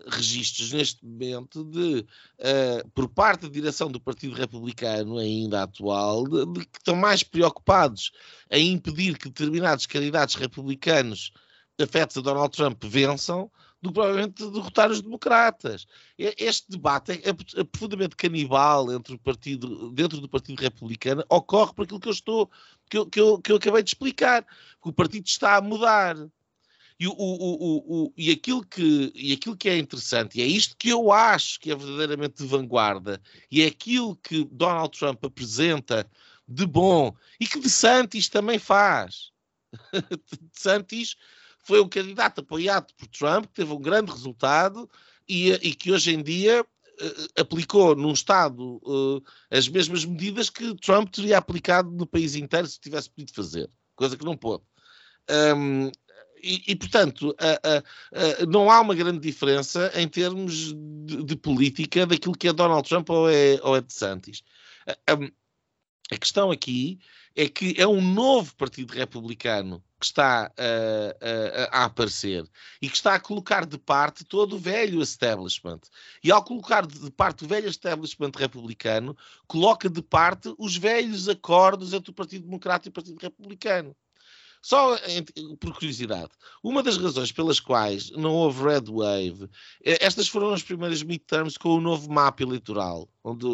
[0.06, 2.06] registros neste momento de,
[2.94, 8.12] por parte da direção do Partido Republicano, ainda atual, de, de, que estão mais preocupados
[8.52, 11.32] em impedir que determinados candidatos republicanos
[11.82, 13.50] afetos a Donald Trump vençam
[13.82, 15.88] do que provavelmente derrotar os democratas.
[16.18, 21.84] Este debate é, é, profundamente canibal entre o partido, dentro do Partido Republicano, ocorre por
[21.84, 22.52] aquilo que eu estou,
[22.90, 26.16] que eu, que eu, que eu acabei de explicar, que o partido está a mudar.
[27.00, 30.76] E, o, o, o, e, aquilo que, e aquilo que é interessante, e é isto
[30.78, 36.06] que eu acho que é verdadeiramente de vanguarda, e é aquilo que Donald Trump apresenta
[36.46, 39.32] de bom, e que de Santis também faz.
[39.94, 41.16] de Santis
[41.70, 44.90] foi um candidato apoiado por Trump, que teve um grande resultado
[45.28, 50.74] e, e que hoje em dia uh, aplicou num Estado uh, as mesmas medidas que
[50.78, 54.64] Trump teria aplicado no país inteiro se tivesse podido fazer, coisa que não pôde.
[55.30, 55.92] Um,
[56.42, 62.36] e, e, portanto, uh, não há uma grande diferença em termos de, de, política daquilo
[62.36, 64.42] que é Donald Trump ou é, ou é DeSantis.
[65.08, 65.30] Um,
[66.12, 66.98] a questão aqui
[67.36, 72.48] é que é um novo partido republicano que está a, a, aparecer
[72.82, 75.82] e que está a colocar de parte todo o velho establishment.
[76.24, 79.16] E ao colocar de parte o velho establishment republicano,
[79.48, 83.96] coloca de parte os velhos acordos entre o Partido Democrata e o Partido Republicano.
[84.62, 84.98] Só
[85.60, 89.50] por curiosidade, uma das razões pelas quais não houve Red Wave,
[89.84, 93.46] eh, estas foram as primeiras midterms com o novo mapa eleitoral, onde,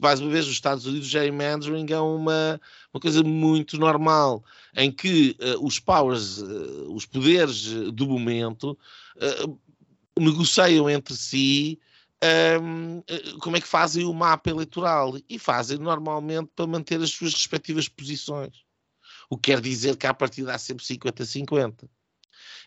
[0.00, 2.58] mais uma vez, os Estados Unidos, gerrymandering é uma,
[2.92, 4.42] uma coisa muito normal,
[4.74, 8.78] em que uh, os powers, uh, os poderes do momento,
[9.16, 9.58] uh,
[10.18, 11.78] negociam entre si
[12.60, 17.10] um, ehm, como é que fazem o mapa eleitoral e fazem normalmente para manter as
[17.10, 18.67] suas respectivas posições.
[19.30, 21.88] O que quer dizer que a partir dá sempre 50-50.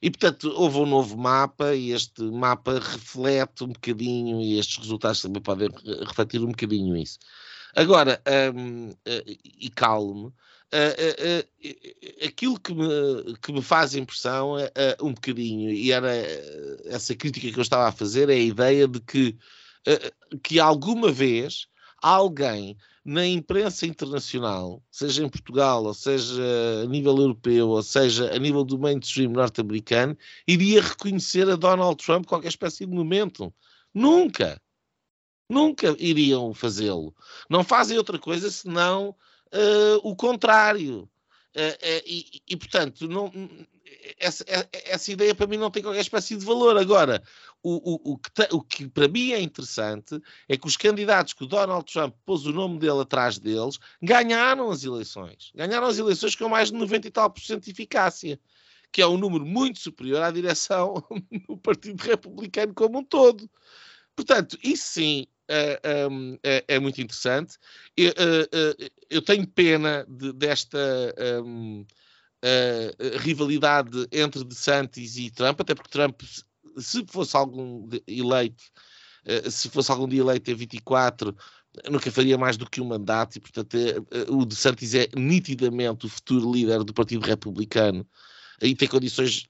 [0.02, 5.22] E, portanto, houve um novo mapa e este mapa reflete um bocadinho, e estes resultados
[5.22, 5.70] também podem
[6.08, 7.20] refletir um bocadinho isso.
[7.76, 8.22] Agora,
[8.56, 14.56] um, e calme, uh, uh, aquilo que me, que me faz impressão
[15.02, 16.12] um bocadinho, e era
[16.86, 19.38] essa crítica que eu estava a fazer, é a ideia de que,
[20.44, 21.68] que alguma vez
[22.02, 26.44] alguém na imprensa internacional, seja em Portugal, ou seja
[26.84, 32.26] a nível europeu, ou seja a nível do mainstream norte-americano, iria reconhecer a Donald Trump
[32.26, 33.54] qualquer espécie de momento.
[33.94, 34.62] Nunca.
[35.50, 37.14] Nunca iriam fazê-lo.
[37.50, 39.16] Não fazem outra coisa senão
[39.54, 41.10] uh, o contrário.
[41.56, 43.30] Uh, uh, e, e, portanto, não,
[44.20, 44.44] essa,
[44.86, 46.78] essa, ideia para mim não tem qualquer espécie de valor.
[46.78, 47.22] Agora,
[47.62, 51.44] o, o, o, que, o que para mim é interessante é que os candidatos que
[51.44, 55.52] o Donald Trump pôs o nome dele atrás deles ganharam as eleições.
[55.56, 58.40] Ganharam as eleições com mais de 90 e tal por cento de eficácia,
[58.92, 60.96] que é um número muito superior à direção
[61.48, 63.50] do Partido Republicano como um todo.
[64.16, 65.80] Portanto, isso sim é,
[66.44, 67.58] é, é, muito interessante.
[67.96, 68.14] Eu,
[69.10, 70.80] eu tenho pena de, desta
[72.44, 76.22] uh, rivalidade entre DeSantis e Trump, até porque Trump,
[76.78, 78.64] se fosse algum eleito,
[79.26, 81.36] uh, se fosse algum dia eleito em 24,
[81.90, 86.10] nunca faria mais do que um mandato, e portanto uh, o DeSantis é nitidamente o
[86.10, 88.06] futuro líder do Partido Republicano
[88.62, 89.48] e tem condições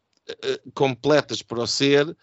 [0.74, 2.16] completas para o ser.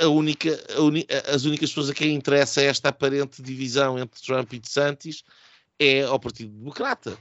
[0.00, 4.58] A única, a as únicas pessoas a quem interessa esta aparente divisão entre Trump e
[4.58, 5.22] DeSantis
[5.78, 7.16] é ao Partido Democrata,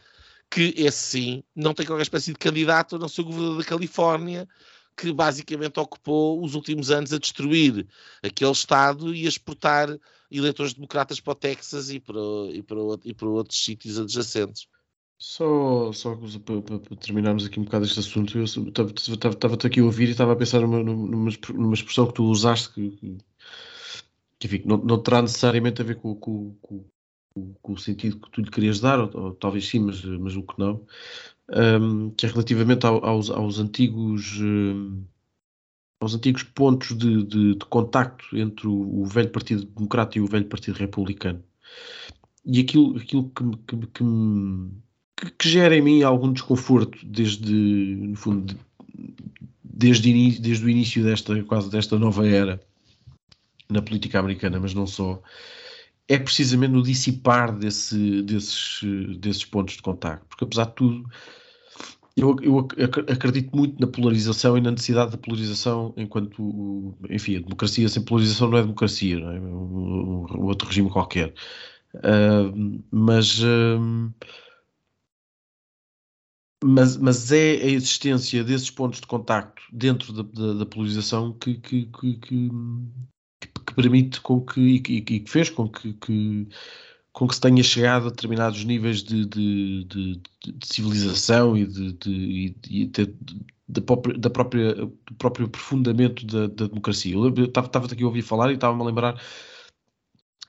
[0.54, 3.64] que esse sim não tem qualquer espécie de candidato a não ser o governador da
[3.64, 4.48] Califórnia,
[4.96, 7.88] que basicamente ocupou os últimos anos a destruir
[8.22, 9.90] aquele Estado e a exportar
[10.30, 12.20] eleitores democratas para o Texas e para,
[12.52, 14.68] e para, e para outros sítios adjacentes.
[15.18, 20.10] Só, só para, para, terminarmos aqui um bocado este assunto, eu estava-te aqui a ouvir
[20.10, 23.18] e estava a pensar numa, numa, numa, expressão que tu usaste que, que
[24.44, 26.86] enfim, não, não, terá necessariamente a ver com, com, com,
[27.62, 30.44] com, o sentido que tu lhe querias dar, ou, ou talvez sim, mas, mas o
[30.44, 30.86] que não,
[31.50, 34.40] um, que é relativamente ao, aos, aos, antigos.
[34.40, 35.04] Um,
[36.00, 40.28] aos antigos pontos de, de, de contacto entre o, o, velho Partido Democrata e o
[40.28, 41.42] velho Partido Republicano.
[42.46, 44.04] E aquilo, aquilo que, que, que
[45.16, 48.58] que, que gera em mim algum desconforto desde, no fundo,
[49.64, 52.60] desde, desde o início desta, quase desta nova era
[53.70, 55.22] na política americana, mas não só,
[56.08, 58.82] é precisamente no dissipar desse, desses,
[59.20, 61.10] desses pontos de contacto, porque apesar de tudo,
[62.16, 62.60] eu, eu
[63.10, 68.50] acredito muito na polarização e na necessidade da polarização enquanto, enfim, a democracia sem polarização
[68.50, 69.40] não é democracia, não é?
[69.40, 71.34] Um, um outro regime qualquer.
[71.96, 74.14] Uh, mas uh,
[76.64, 81.56] mas, mas é a existência desses pontos de contacto dentro da, da, da polarização que,
[81.56, 82.50] que, que, que,
[83.66, 86.48] que permite com que, e que, fez com que, que,
[87.12, 92.86] com que se tenha chegado a determinados níveis de, de, de, de civilização e, de,
[93.68, 97.16] da própria, da própria, do próprio aprofundamento da, da democracia.
[97.16, 99.22] Eu estava aqui a ouvir falar e estava-me a lembrar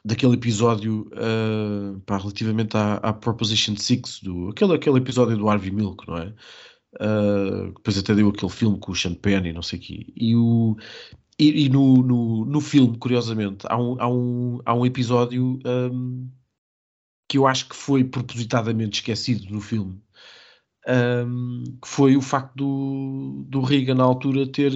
[0.05, 5.71] daquele episódio uh, pá, relativamente à, à, Proposition 6, do, aquele, aquele episódio do Harvey
[5.71, 6.35] Milk, não é?
[7.01, 10.07] Uh, depois até deu aquele filme com o Sean e não sei o quê.
[10.15, 10.77] E, o,
[11.39, 16.31] e, e no, no, no, filme, curiosamente, há um, há um, há um episódio um,
[17.29, 20.01] que eu acho que foi propositadamente esquecido no filme.
[20.87, 24.73] Um, que foi o facto do, do Reagan na altura ter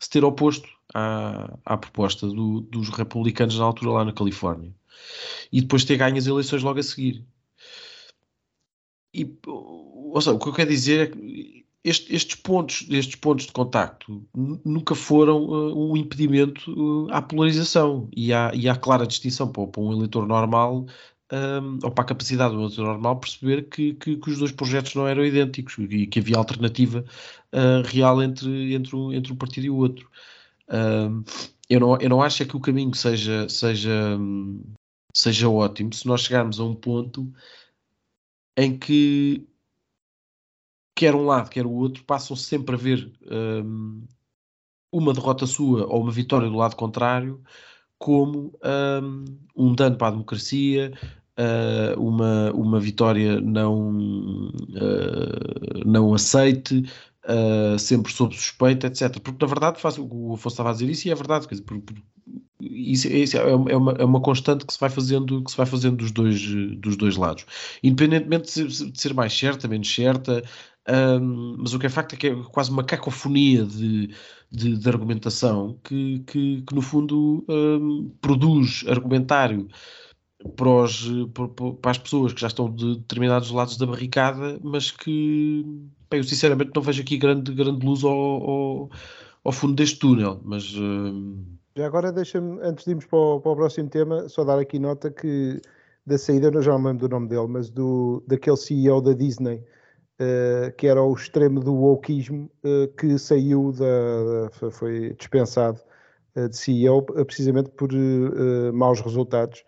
[0.00, 4.74] se ter oposto à, à proposta do, dos republicanos na altura lá na Califórnia
[5.52, 7.24] e depois ter ganho as eleições logo a seguir.
[9.12, 13.46] E, ou seja, o que eu quero dizer é que este, estes, pontos, estes pontos
[13.46, 18.08] de contacto nunca foram uh, um impedimento uh, à polarização.
[18.16, 20.86] E há, e há clara distinção para, para um eleitor normal
[21.30, 24.94] um, ou para a capacidade do eleitor normal perceber que, que, que, os dois projetos
[24.94, 27.04] não eram idênticos e que havia alternativa
[27.52, 30.10] uh, real entre, entre, um, entre um partido e o outro.
[31.68, 34.18] Eu, não, eu não acho é que o caminho seja, seja,
[35.14, 37.30] seja ótimo se nós chegarmos a um ponto
[38.56, 39.46] em que
[40.94, 44.04] quer um lado, quer o outro, passam sempre a ver um,
[44.92, 47.42] uma derrota sua ou uma vitória do lado contrário
[47.98, 48.52] como
[49.02, 49.24] um,
[49.56, 50.92] um dano para a democracia,
[51.38, 56.84] uh, uma, uma vitória não, uh, não aceite,
[57.24, 59.18] uh, sempre sob suspeita, etc.
[59.20, 61.64] Porque na verdade faz, o Afonso estava a dizer isso e é verdade, quer dizer,
[61.64, 61.96] por, por,
[62.60, 65.66] isso, isso é, é, uma, é uma constante que se vai fazendo, que se vai
[65.66, 66.40] fazendo dos, dois,
[66.76, 67.46] dos dois lados.
[67.82, 70.42] Independentemente de ser, de ser mais certa, menos certa,
[70.88, 74.14] um, mas o que é facto é que é quase uma cacofonia de,
[74.50, 79.66] de, de argumentação que, que, que, no fundo um, produz argumentário
[80.56, 81.08] para, os,
[81.80, 85.64] para, as pessoas que já estão de determinados lados da barricada, mas que
[86.10, 88.90] bem, eu sinceramente não vejo aqui grande, grande luz ao, ao,
[89.42, 90.40] ao fundo deste túnel.
[90.44, 91.34] Mas uh...
[91.74, 94.78] já agora deixa-me, antes de irmos para o, para o, próximo tema, só dar aqui
[94.78, 95.60] nota que
[96.06, 99.14] da saída, eu já não me lembro do nome dele, mas do, daquele CEO da
[99.14, 99.62] Disney.
[100.20, 105.80] Uh, que era o extremo do wokeismo, uh, que saiu da, foi dispensado
[106.36, 107.90] uh, de CEO precisamente por
[108.72, 109.64] maus resultados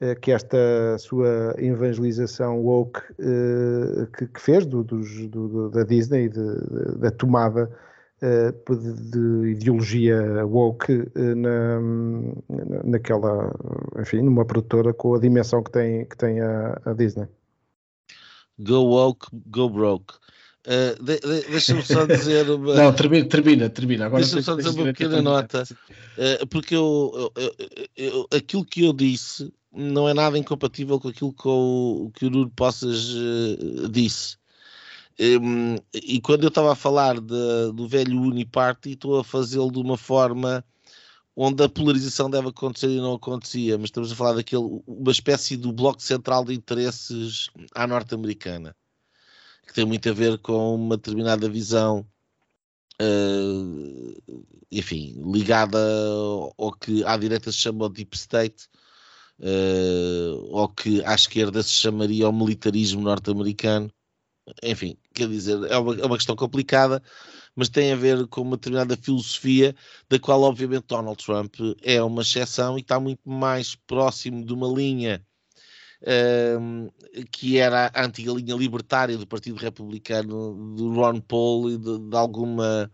[0.00, 3.00] eh, que esta sua evangelização woke
[4.16, 7.70] que, fez do, do, da Disney, de, da tomada
[8.20, 11.80] de, de, ideologia woke na,
[12.84, 13.52] naquela,
[14.00, 17.28] enfim, numa produtora com a dimensão que tem, que tem a, a Disney.
[18.58, 20.14] Go woke, go broke.
[20.66, 22.74] Uh, de, de, Deixa-me só dizer uma...
[22.74, 24.08] Não, termina, termina, termina.
[24.08, 27.54] Deixa-me só dizer uma pequena nota, uh, porque eu, eu,
[27.96, 32.30] eu, aquilo que eu disse não é nada incompatível com aquilo que o, que o
[32.30, 34.38] Nuno Poças uh, disse.
[35.20, 39.78] Um, e quando eu estava a falar de, do velho Uniparty, estou a fazê-lo de
[39.78, 40.64] uma forma
[41.36, 45.56] onde a polarização deve acontecer e não acontecia, mas estamos a falar daquele, uma espécie
[45.56, 48.74] do bloco central de interesses à norte-americana,
[49.66, 52.06] que tem muito a ver com uma determinada visão,
[53.02, 55.78] uh, enfim, ligada
[56.56, 58.68] ao, que à direita se chama o Deep State,
[59.40, 63.90] uh, ou que à esquerda se chamaria o militarismo norte-americano.
[64.62, 67.02] Enfim, quer dizer, é uma, é uma questão complicada,
[67.56, 69.74] mas tem a ver com uma determinada filosofia,
[70.08, 74.68] da qual, obviamente, Donald Trump é uma exceção e está muito mais próximo de uma
[74.68, 75.24] linha
[76.04, 76.92] uh,
[77.30, 82.16] que era a antiga linha libertária do Partido Republicano, do Ron Paul e de, de
[82.16, 82.90] alguma.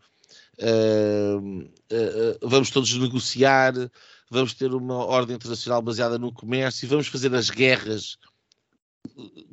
[0.59, 3.73] Uh, uh, vamos todos negociar,
[4.31, 8.19] vamos ter uma ordem internacional baseada no comércio e vamos fazer as guerras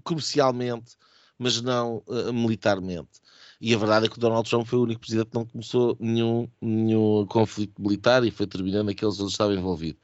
[0.03, 0.97] comercialmente,
[1.38, 3.22] mas não uh, militarmente.
[3.60, 5.97] E a verdade é que o Donald Trump foi o único presidente que não começou
[5.99, 9.99] nenhum, nenhum conflito militar e foi terminando aqueles onde estava envolvido.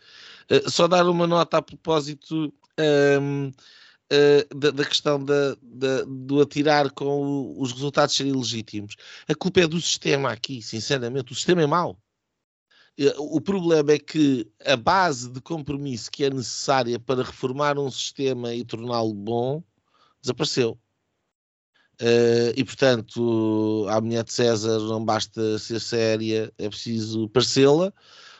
[0.49, 2.51] Uh, só dar uma nota a propósito
[3.21, 8.95] um, uh, da, da, questão da, da, do atirar com o, os resultados serem legítimos.
[9.27, 11.31] A culpa é do sistema aqui, sinceramente.
[11.31, 11.97] O sistema é mau.
[12.97, 17.89] Eh, o problema é que a base de compromisso que é necessária para reformar um
[17.89, 19.63] sistema e torná-lo bom
[20.21, 20.79] desapareceu.
[22.03, 27.93] Uh, e portanto, a mulher de César não basta ser séria, é preciso parecê-la.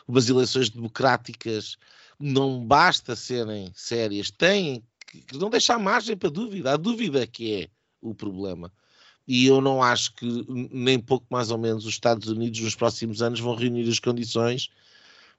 [0.06, 1.78] Umas eleições democráticas
[2.20, 4.84] não basta serem sérias, têm
[5.26, 6.72] que não deixar margem para dúvida.
[6.72, 7.68] A dúvida que é
[8.02, 8.70] o problema
[9.26, 13.22] e eu não acho que nem pouco mais ou menos os Estados Unidos nos próximos
[13.22, 14.68] anos vão reunir as condições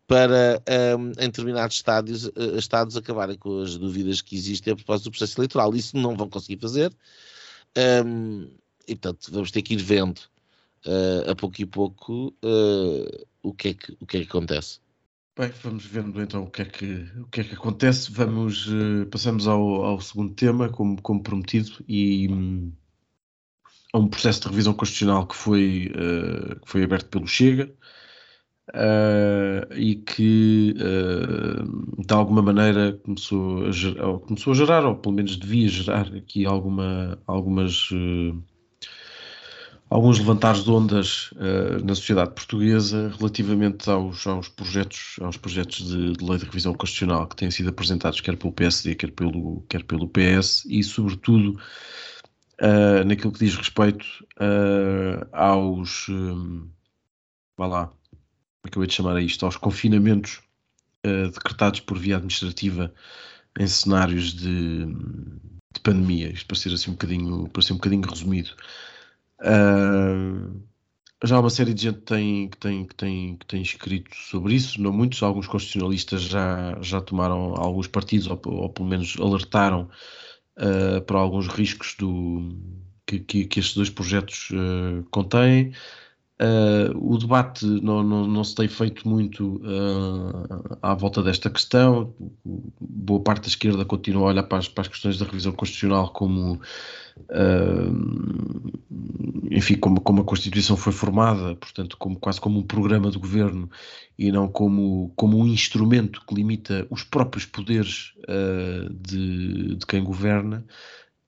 [0.08, 0.62] para
[0.98, 5.12] um, em determinados estádios, uh, estados acabarem com as dúvidas que existem a propósito do
[5.12, 5.76] processo eleitoral.
[5.76, 6.92] Isso não vão conseguir fazer.
[7.78, 8.50] Um,
[8.88, 10.20] e portanto vamos ter que ir vendo
[10.86, 14.80] uh, a pouco e pouco uh, o, que é que, o que é que acontece.
[15.38, 18.10] Bem, vamos vendo então o que é que, o que, é que acontece.
[18.10, 18.70] Vamos,
[19.12, 22.30] passamos ao, ao segundo tema, como, como prometido, e.
[23.94, 27.74] A um processo de revisão constitucional que foi, uh, que foi aberto pelo Chega
[28.70, 35.16] uh, e que uh, de alguma maneira começou a, gerar, começou a gerar, ou pelo
[35.16, 37.90] menos devia gerar aqui alguma, algumas
[39.90, 46.14] alguns levantares de ondas uh, na sociedade portuguesa relativamente aos, aos projetos, aos projetos de,
[46.14, 49.84] de, lei de revisão constitucional que têm sido apresentados quer pelo PSD, quer pelo, quer
[49.84, 51.60] pelo PS e, sobretudo,
[52.62, 54.06] uh, naquilo que diz respeito
[54.40, 56.10] uh, aos.
[56.10, 56.70] Um,
[57.58, 57.94] vá lá,
[58.84, 59.46] ia te chamar a isto?
[59.46, 60.42] Aos confinamentos
[61.06, 62.94] uh, decretados por via administrativa
[63.60, 66.32] em cenários de, de pandemia.
[66.32, 68.52] Isto para ser assim um bocadinho, para ser um bocadinho resumido.
[69.42, 70.62] Uh,
[71.24, 74.54] já há uma série de gente tem, que, tem, que, tem, que tem escrito sobre
[74.56, 79.90] isso, não muitos, alguns constitucionalistas já, já tomaram alguns partidos, ou, ou pelo menos alertaram
[80.58, 82.56] uh, para alguns riscos do,
[83.06, 85.74] que, que, que estes dois projetos uh, contêm.
[86.38, 92.14] Uh, o debate não, não, não, se tem feito muito uh, à volta desta questão.
[92.82, 96.10] Boa parte da esquerda continua a olhar para as, para as questões da revisão constitucional
[96.12, 97.92] como, uh,
[99.50, 103.70] enfim, como, como a Constituição foi formada, portanto, como, quase como um programa de governo
[104.20, 108.14] e não como, como um instrumento que limita os próprios poderes
[108.92, 110.66] de, de quem governa,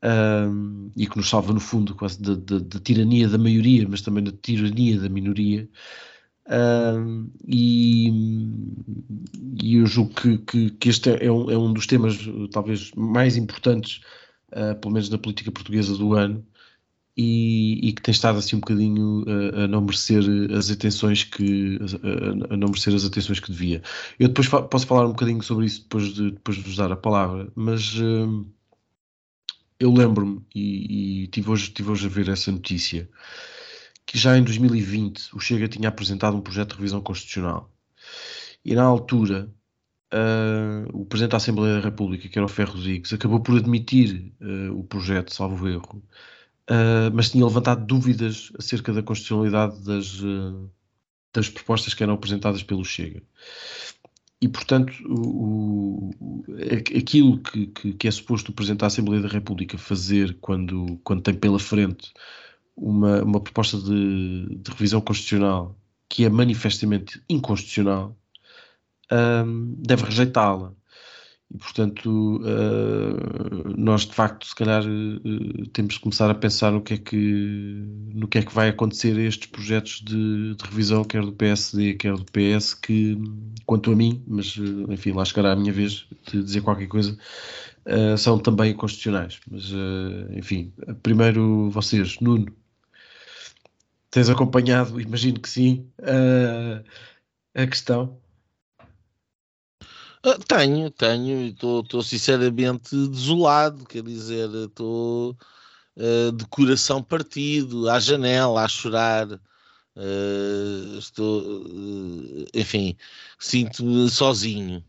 [0.04, 4.02] um, e que nos salva, no fundo, quase da, da, da, tirania da maioria, mas
[4.02, 5.68] também da tirania da minoria.
[6.50, 8.10] Um, e,
[9.62, 12.18] e, eu julgo que, que, que este é um, é um, dos temas,
[12.52, 14.02] talvez, mais importantes,
[14.54, 16.46] uh, pelo menos na política portuguesa do ano,
[17.18, 20.24] e, e, que tem estado assim um bocadinho a, a não merecer
[20.56, 23.82] as atenções que a, a, não merecer as atenções que devia.
[24.20, 26.92] Eu depois fa posso falar um bocadinho sobre isso depois de, depois de vos dar
[26.92, 28.46] a palavra, mas uh,
[29.80, 33.10] eu lembro-me, e, e tive, hoje, tive hoje a ver essa notícia,
[34.06, 37.72] que já em 2020 o Chega tinha apresentado um projeto de revisão constitucional.
[38.64, 39.54] E na altura,
[40.14, 44.34] uh, o Presidente da Assembleia da República, que era o Ferro Rodrigues, acabou por admitir
[44.42, 46.04] uh, o projeto, salvo erro,
[46.70, 50.22] uh, mas tinha levantado dúvidas acerca da constitucionalidade das,
[51.34, 53.22] das propostas que eram apresentadas pelo Chega
[54.42, 56.46] e, portanto, o, o,
[56.96, 61.24] aquilo que, que, que, é suposto o Presidente da Assembleia da República fazer quando, quando
[61.24, 62.14] tem pela frente
[62.76, 65.76] uma, uma proposta de, de revisão constitucional
[66.08, 68.16] que é manifestamente inconstitucional,
[69.12, 70.74] um, deve rejeitá-la.
[71.54, 76.82] E, portanto, uh, nós de facto, se calhar, uh, temos de começar a pensar no
[76.82, 77.16] que é que,
[78.14, 81.94] no que, é que vai acontecer a estes projetos de, de, revisão, quer do PSD,
[81.94, 83.18] quer do PS, que,
[83.66, 87.18] quanto a mim, mas uh, enfim, lá chegará a minha vez de dizer qualquer coisa,
[88.18, 89.40] são também constitucionais.
[89.50, 89.72] Mas,
[90.36, 92.54] enfim, primeiro vocês, Nuno,
[94.12, 95.88] tens acompanhado, imagino que sim,
[97.56, 98.20] a questão.
[100.24, 105.38] Ah, tenho, tenho, e estou sinceramente desolado, quer dizer, estou
[105.96, 109.28] uh, de coração partido, à janela, a chorar.
[109.96, 112.96] Uh, estou, uh, enfim,
[113.40, 114.84] sinto-me sozinho,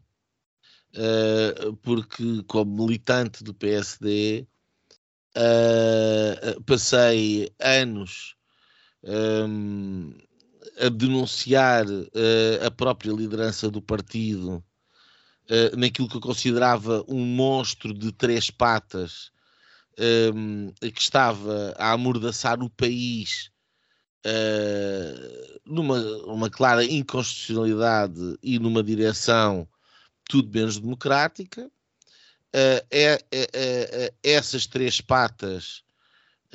[1.82, 4.46] porque, como militante do PSD,
[6.66, 8.34] passei anos
[9.04, 10.12] um,
[10.80, 11.86] a denunciar
[12.66, 14.64] a própria liderança do partido
[15.50, 19.30] uh, naquilo que eu considerava um monstro de três patas
[20.34, 23.50] um, ehm, que estava a amordaçar o país
[24.24, 29.68] uh, numa uma clara inconstitucionalidade e numa direção
[30.28, 31.70] tudo menos democrática.
[32.54, 35.82] Uh, é, é, é, essas três patas,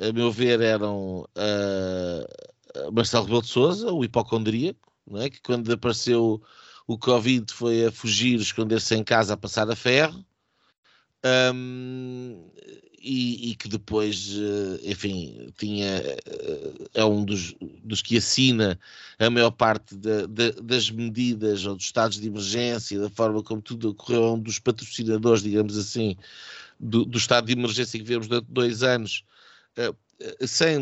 [0.00, 1.24] a meu ver, eram
[2.92, 5.30] Marcelo Rebelo de Souza, o hipocondríaco, é?
[5.30, 6.42] que quando apareceu
[6.86, 10.24] o Covid foi a fugir, esconder-se em casa a passar a ferro.
[11.54, 12.50] Um,
[13.04, 18.80] e, e, que depois, eh, enfim, tinha, eh, é um dos, dos que assina
[19.18, 23.60] a maior parte de, de, das medidas ou dos estados de emergência, da forma como
[23.60, 26.16] tudo ocorreu, é um dos patrocinadores, digamos assim,
[26.80, 29.22] do, do estado de emergência que vivemos durante dois anos,
[29.78, 30.78] uh, sem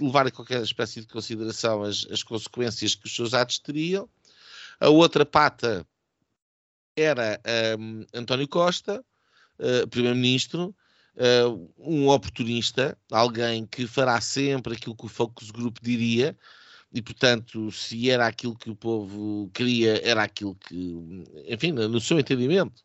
[0.00, 4.08] levar a qualquer espécie de consideração as, as consequências que os seus atos teriam.
[4.84, 5.86] A outra pata
[6.94, 7.40] era
[7.78, 9.02] um, António Costa,
[9.58, 10.76] uh, primeiro-ministro,
[11.16, 16.36] uh, um oportunista, alguém que fará sempre aquilo que o Focus Group diria,
[16.92, 22.20] e portanto, se era aquilo que o povo queria, era aquilo que, enfim, no seu
[22.20, 22.84] entendimento,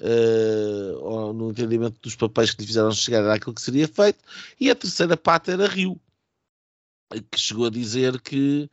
[0.00, 4.18] uh, ou no entendimento dos papéis que lhe fizeram chegar, era aquilo que seria feito,
[4.58, 6.00] e a terceira pata era Rio,
[7.30, 8.68] que chegou a dizer que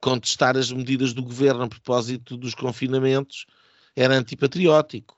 [0.00, 3.46] contestar as medidas do governo a propósito dos confinamentos
[3.96, 5.16] era antipatriótico.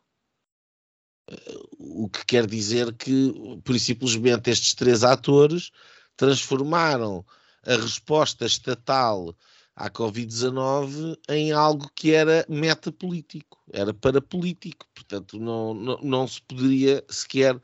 [1.78, 5.70] O que quer dizer que, por simplesmente, estes três atores
[6.16, 7.24] transformaram
[7.64, 9.36] a resposta estatal
[9.76, 17.04] à Covid-19 em algo que era metapolítico, era parapolítico, portanto, não, não, não se poderia
[17.08, 17.60] sequer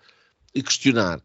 [0.63, 1.19] questionar.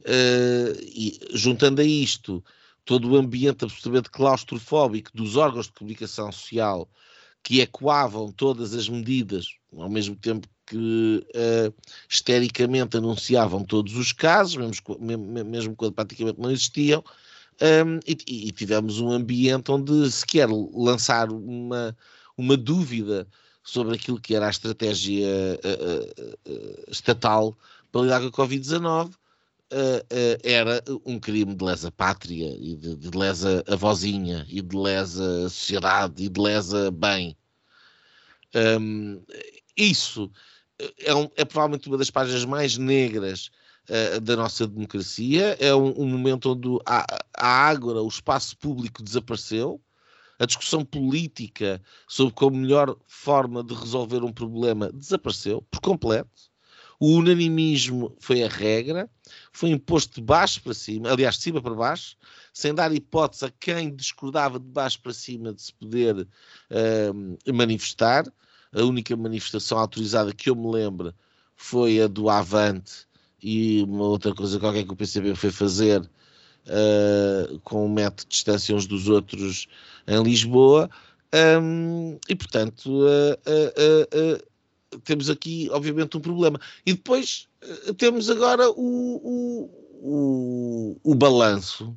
[0.00, 2.44] Uh, e juntando a isto
[2.86, 6.88] todo o ambiente absolutamente claustrofóbico dos órgãos de comunicação social
[7.42, 14.56] que ecoavam todas as medidas, ao mesmo tempo que uh, anunciavam todos os casos,
[14.98, 17.04] mesmo, mesmo quando praticamente não existiam,
[17.60, 21.96] um, e, e, tivemos um ambiente onde sequer lançar uma,
[22.36, 23.26] uma dúvida
[23.62, 25.26] sobre aquilo que era a estratégia
[25.64, 27.56] uh, uh, estatal
[27.90, 29.14] para lidar com a Covid-19 uh, uh,
[30.42, 36.24] era um crime de lesa pátria e de, de lesa avózinha e de lesa sociedade
[36.24, 37.36] e de lesa bem.
[38.54, 39.22] Um,
[39.76, 40.30] isso
[41.00, 43.50] é, um, é, provavelmente uma das páginas mais negras
[43.88, 45.56] uh, da nossa democracia.
[45.60, 47.04] É um, um momento onde há,
[47.36, 49.80] a Ágora, o espaço público desapareceu,
[50.38, 56.55] a discussão política sobre como melhor forma de resolver um problema desapareceu por completo.
[56.98, 59.08] O unanimismo foi a regra,
[59.52, 62.16] foi imposto de baixo para cima, aliás, de cima para baixo,
[62.52, 68.24] sem dar hipótese a quem discordava de baixo para cima de se poder uh, manifestar.
[68.72, 71.14] A única manifestação autorizada que eu me lembro
[71.54, 73.06] foi a do Avante
[73.42, 78.30] e uma outra coisa qualquer que o PCB foi fazer uh, com um metro de
[78.30, 79.66] distância uns dos outros
[80.06, 80.90] em Lisboa.
[81.62, 84.46] Um, e portanto, uh, uh,
[85.04, 86.60] temos aqui, obviamente, um problema.
[86.84, 87.48] E depois
[87.96, 89.70] temos agora o, o,
[90.02, 91.96] o, o balanço.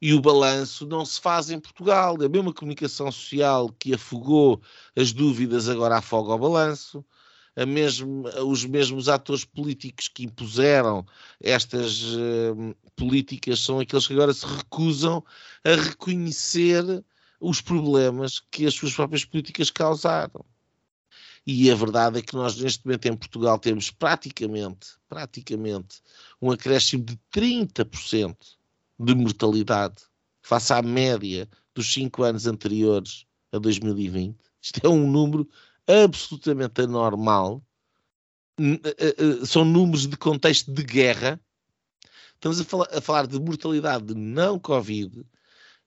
[0.00, 2.16] E o balanço não se faz em Portugal.
[2.20, 4.60] É a mesma comunicação social que afogou
[4.96, 7.04] as dúvidas, agora afoga o balanço
[7.66, 11.04] mesmo, os mesmos atores políticos que impuseram
[11.40, 15.22] estas uh, políticas são aqueles que agora se recusam
[15.62, 17.04] a reconhecer
[17.38, 20.44] os problemas que as suas próprias políticas causaram.
[21.46, 26.00] E a verdade é que nós neste momento em Portugal temos praticamente, praticamente
[26.40, 28.36] um acréscimo de 30%
[28.98, 29.96] de mortalidade
[30.40, 34.36] face à média dos cinco anos anteriores a 2020.
[34.60, 35.48] Isto é um número
[35.86, 37.62] absolutamente anormal.
[38.58, 41.40] Eh, eh, são números de contexto de guerra.
[42.34, 45.24] Estamos a falar, a falar de mortalidade de não Covid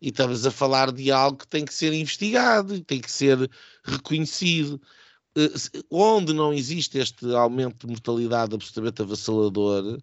[0.02, 3.50] e estamos a falar de algo que tem que ser investigado, tem que ser
[3.84, 4.82] reconhecido.
[5.38, 10.00] Eh, onde não existe este aumento de mortalidade absolutamente avassalador,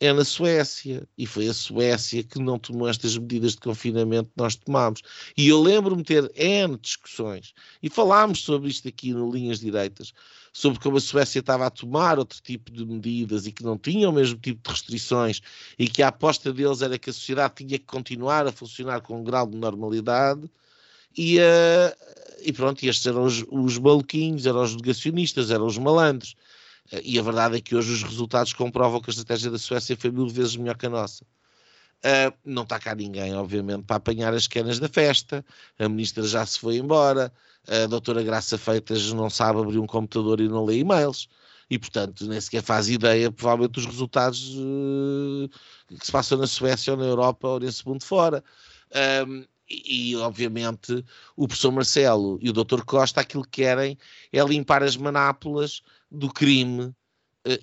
[0.00, 1.06] é na Suécia.
[1.16, 5.02] E foi a Suécia que não tomou estas medidas de confinamento que nós tomámos.
[5.36, 10.12] E eu lembro-me ter N discussões, e falámos sobre isto aqui no Linhas Direitas,
[10.52, 14.10] sobre como a Suécia estava a tomar outro tipo de medidas e que não tinha
[14.10, 15.40] o mesmo tipo de restrições,
[15.78, 19.20] e que a aposta deles era que a sociedade tinha que continuar a funcionar com
[19.20, 20.50] um grau de normalidade.
[21.16, 26.34] E, uh, e pronto, estes eram os, os maluquinhos, eram os negacionistas, eram os malandros.
[27.02, 30.10] E a verdade é que hoje os resultados comprovam que a estratégia da Suécia foi
[30.10, 31.24] mil vezes melhor que a nossa.
[32.04, 35.44] Uh, não está cá ninguém, obviamente, para apanhar as quenas da festa.
[35.78, 37.32] A ministra já se foi embora.
[37.68, 41.28] A doutora Graça Feitas não sabe abrir um computador e não lê e-mails.
[41.70, 45.48] E, portanto, nem sequer faz ideia, provavelmente, dos resultados uh,
[45.98, 48.42] que se passam na Suécia ou na Europa ou nesse mundo fora.
[49.26, 51.04] Um, e, obviamente,
[51.36, 53.96] o professor Marcelo e o doutor Costa aquilo que querem
[54.32, 56.94] é limpar as manápolas do crime uh,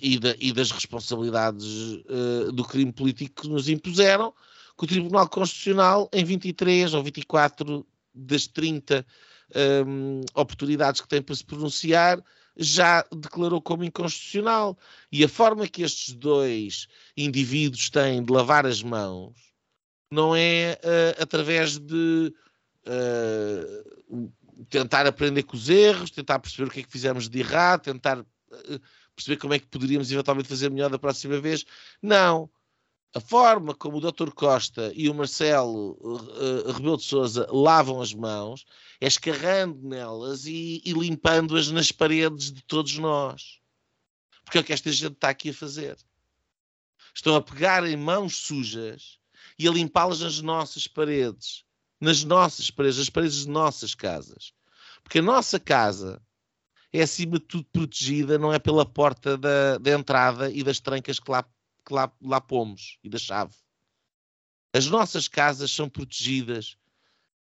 [0.00, 4.34] e, da, e, das responsabilidades uh, do crime político que nos impuseram,
[4.76, 9.06] que o Tribunal Constitucional, em 23 ou 24 das 30
[9.54, 12.22] um, ehm, oportunidades que tem para se pronunciar,
[12.56, 14.76] já declarou como inconstitucional.
[15.12, 19.49] E a forma que estes dois indivíduos têm de lavar as mãos
[20.10, 22.34] não é uh, através de
[22.86, 24.32] uh,
[24.68, 28.18] tentar aprender com os erros, tentar perceber o que é que fizemos de errado, tentar
[28.52, 28.80] eh,
[29.14, 31.64] perceber como é que poderíamos eventualmente fazer melhor da próxima vez.
[32.02, 32.50] Não.
[33.14, 34.30] A forma como o Dr.
[34.32, 38.64] Costa e o Marcelo uh, Rebelo de Souza lavam as mãos
[39.00, 43.58] é escarrando nelas e, e limpando-as nas paredes de todos nós.
[44.44, 45.96] Porque é o que esta gente está aqui a fazer.
[47.12, 49.19] Estão a pegar em mãos sujas
[49.60, 51.66] e a limpá-las nas nossas paredes.
[52.00, 54.54] Nas nossas paredes, nas paredes de nossas casas.
[55.02, 56.22] Porque a nossa casa
[56.90, 61.20] é acima de tudo protegida, não é pela porta da, da entrada e das trancas
[61.20, 61.42] que lá,
[61.84, 63.54] que lá, lá pomos e da chave.
[64.72, 66.78] As nossas casas são protegidas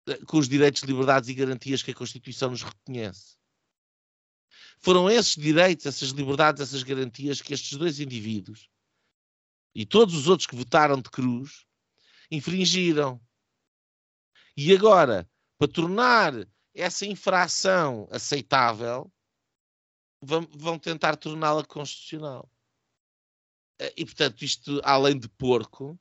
[0.05, 3.37] eh, com os direitos, liberdades e garantias que a Constituição nos reconhece.
[4.77, 8.69] Foram esses direitos, essas liberdades, essas garantias que estes dois indivíduos
[9.73, 11.65] e todos os outros que votaram de cruz
[12.31, 13.19] infringiram.
[14.55, 16.33] E agora, para tornar
[16.73, 19.11] essa infração aceitável,
[20.21, 22.49] vão, tentar torná-la constitucional.
[23.79, 25.99] Eh, e, portanto, isto, além de porco,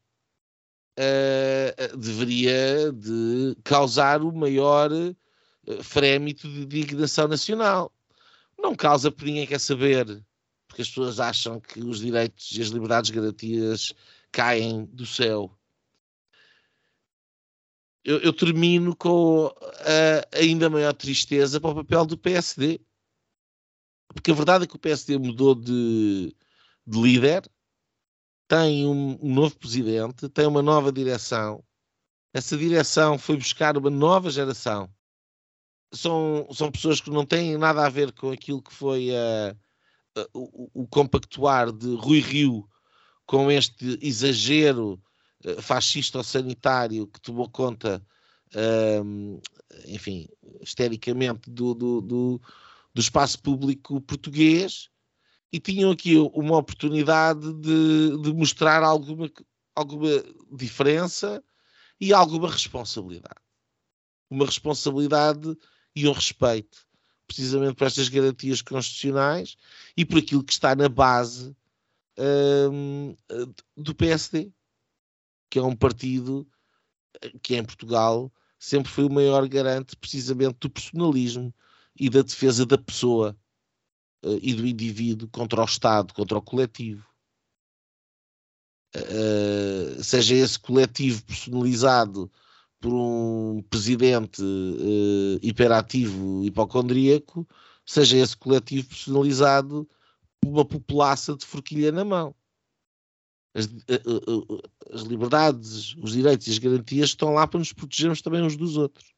[0.99, 4.91] uh, deveria de causar o maior
[5.83, 7.93] frémito de indignação nacional.
[8.59, 10.07] Não causa porque ninguém quer saber,
[10.67, 13.93] porque as pessoas acham que os direitos e as liberdades garantidas
[14.31, 15.57] caem do céu.
[18.05, 22.81] Eu, eu termino com a ainda maior tristeza para o papel do PSD
[24.13, 26.35] porque a verdade é que o PSD mudou de,
[26.87, 27.51] de líder,
[28.47, 31.65] tem um, um novo presidente, tem uma nova direção.
[32.35, 34.91] Essa direção foi buscar uma nova geração.
[35.93, 39.11] São, são pessoas que não têm nada a ver com aquilo que foi
[40.33, 42.67] o, o, compactuar de Rui Rio
[43.27, 45.03] com este exagero
[45.61, 48.05] fascista ou sanitário que tomou conta,
[49.05, 49.41] um,
[49.87, 50.29] enfim,
[50.61, 52.41] histericamente do, do, do,
[52.95, 54.89] do, espaço público português
[55.53, 59.31] e tinham aqui uma oportunidade de, de mostrar alguma,
[59.75, 61.43] alguma diferença
[62.01, 63.41] e alguma responsabilidade.
[64.31, 65.57] Uma responsabilidade
[65.95, 66.87] e um respeito,
[67.27, 69.57] precisamente por estas garantias constitucionais
[69.97, 71.55] e por aquilo que está na base
[72.19, 73.15] um,
[73.77, 74.51] do PSD,
[75.53, 76.49] que é um partido
[77.43, 81.55] que em Portugal sempre foi o maior garante precisamente do personalismo
[81.95, 83.37] e da defesa da pessoa
[84.25, 87.07] uh, e do indivíduo contra o Estado, contra o coletivo.
[88.97, 92.33] Uh, seja esse coletivo personalizado
[92.81, 97.47] por um presidente uh, hiperativo, hipocondríaco,
[97.85, 99.87] seja esse coletivo personalizado
[100.41, 102.35] por uma populaça de forquilha na mão.
[103.55, 103.69] As,
[104.93, 108.77] as, liberdades, os direitos e as garantias estão lá para nos protegermos também uns dos
[108.77, 109.13] outros.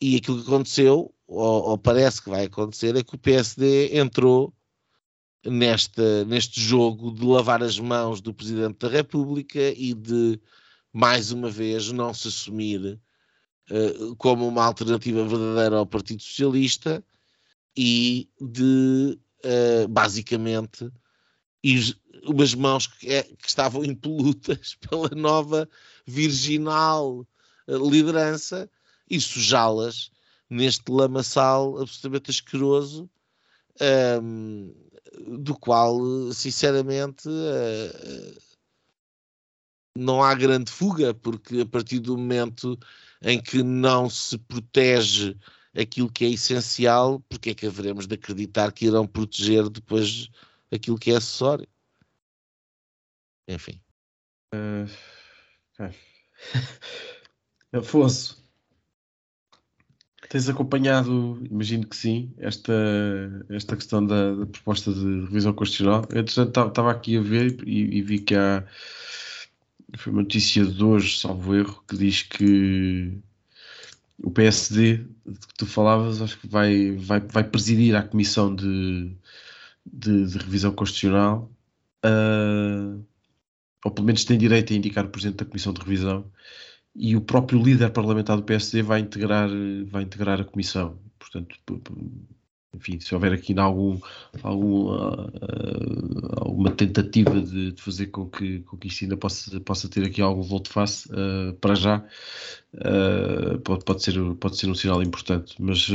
[0.00, 4.54] E aquilo que aconteceu, ou, ou parece que vai acontecer, é que o PSD entrou
[5.44, 10.40] nesta, neste jogo de lavar as mãos do Presidente da República e de,
[10.92, 12.98] mais uma vez, não se assumir
[13.70, 17.04] uh, como uma alternativa verdadeira ao Partido Socialista
[17.76, 20.90] e de, uh, basicamente,
[21.62, 25.68] ir, umas mãos que, é, que, estavam impolutas pela nova
[26.06, 27.26] virginal
[27.68, 28.70] uh, liderança
[29.08, 30.10] e sujá-las
[30.48, 33.08] neste lamaçal absolutamente asqueroso.
[33.80, 34.90] Um, ehm,
[35.42, 38.38] do qual, sinceramente, eh,
[39.96, 42.78] não há grande fuga, porque a partir do momento
[43.22, 45.36] em que não se protege
[45.76, 50.28] aquilo que é essencial, porque é que haveremos de acreditar que irão proteger depois
[50.72, 51.68] aquilo que é acessório?
[53.48, 53.80] Enfim.
[54.54, 54.86] Uh,
[57.72, 58.40] Afonso,
[60.30, 62.72] Tens acompanhado, imagino que sim, esta,
[63.48, 66.06] esta questão da, da proposta de revisão constitucional.
[66.10, 68.64] Eu, estava aqui a ver e, e, vi que há.
[69.96, 73.18] Foi uma notícia de hoje, salvo erro, que diz que
[74.22, 79.12] o PSD, de que tu falavas, acho que vai, vai, vai presidir a comissão de,
[79.92, 81.50] de, de revisão constitucional,
[82.04, 83.04] uh,
[83.84, 86.30] ou pelo menos tem direito a indicar o presidente da comissão de revisão
[86.94, 89.48] e o próprio líder parlamentar do PSD vai integrar,
[89.86, 90.98] vai integrar a comissão.
[91.18, 91.56] Portanto,
[92.74, 93.98] enfim, se houver aqui algum,
[94.42, 95.30] algum, uh,
[96.36, 100.22] alguma tentativa de, de, fazer com que, com que isto ainda possa, possa ter aqui
[100.22, 102.04] algum volte-face, uh, para já,
[102.74, 105.56] uh, pode, pode, ser, pode ser um sinal importante.
[105.58, 105.88] Mas,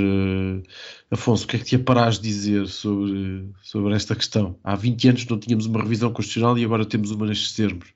[1.10, 4.60] Afonso, o que é que te aparás dizer sobre, sobre esta questão?
[4.64, 7.96] Há 20 anos não tínhamos uma revisão constitucional e agora temos uma nestes termos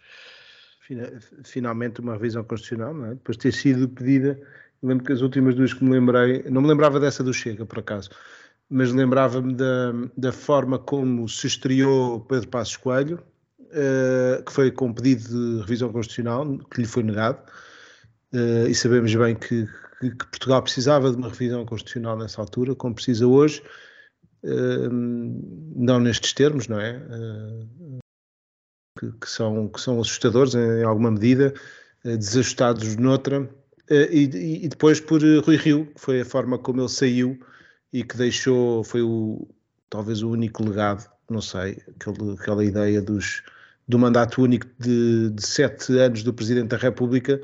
[1.44, 3.10] finalmente uma revisão constitucional, é?
[3.10, 4.40] depois de ter sido pedida.
[4.82, 7.80] lembro que as últimas duas que me lembrei, não me lembrava dessa do Chega, por
[7.80, 8.10] acaso,
[8.70, 13.20] mas lembrava-me da, da forma como se estreou Pedro Passos Coelho,
[13.60, 17.40] uh, que foi com pedido de revisão constitucional, que lhe foi negado,
[18.34, 19.68] uh, e sabemos bem que,
[20.00, 23.64] que, que, Portugal precisava de uma revisão constitucional nessa altura, como precisa hoje,
[24.44, 24.90] uh,
[25.76, 27.02] não nestes termos, não é?
[29.00, 31.54] que, que, são, que são assustadores em, alguma medida,
[32.04, 33.50] desajustados noutra,
[33.90, 37.40] e, e, depois por Rui Rio, que foi a forma como ele saiu
[37.92, 39.48] e que deixou, foi o,
[39.90, 43.44] talvez o único legado, não sei, aquele, aquela ideia dos,
[43.88, 47.42] do mandato único de, de, sete anos do Presidente da República,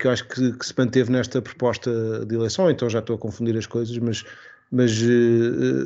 [0.00, 3.18] que eu acho que, que, se manteve nesta proposta de eleição, então já estou a
[3.18, 4.24] confundir as coisas, mas,
[4.70, 4.90] mas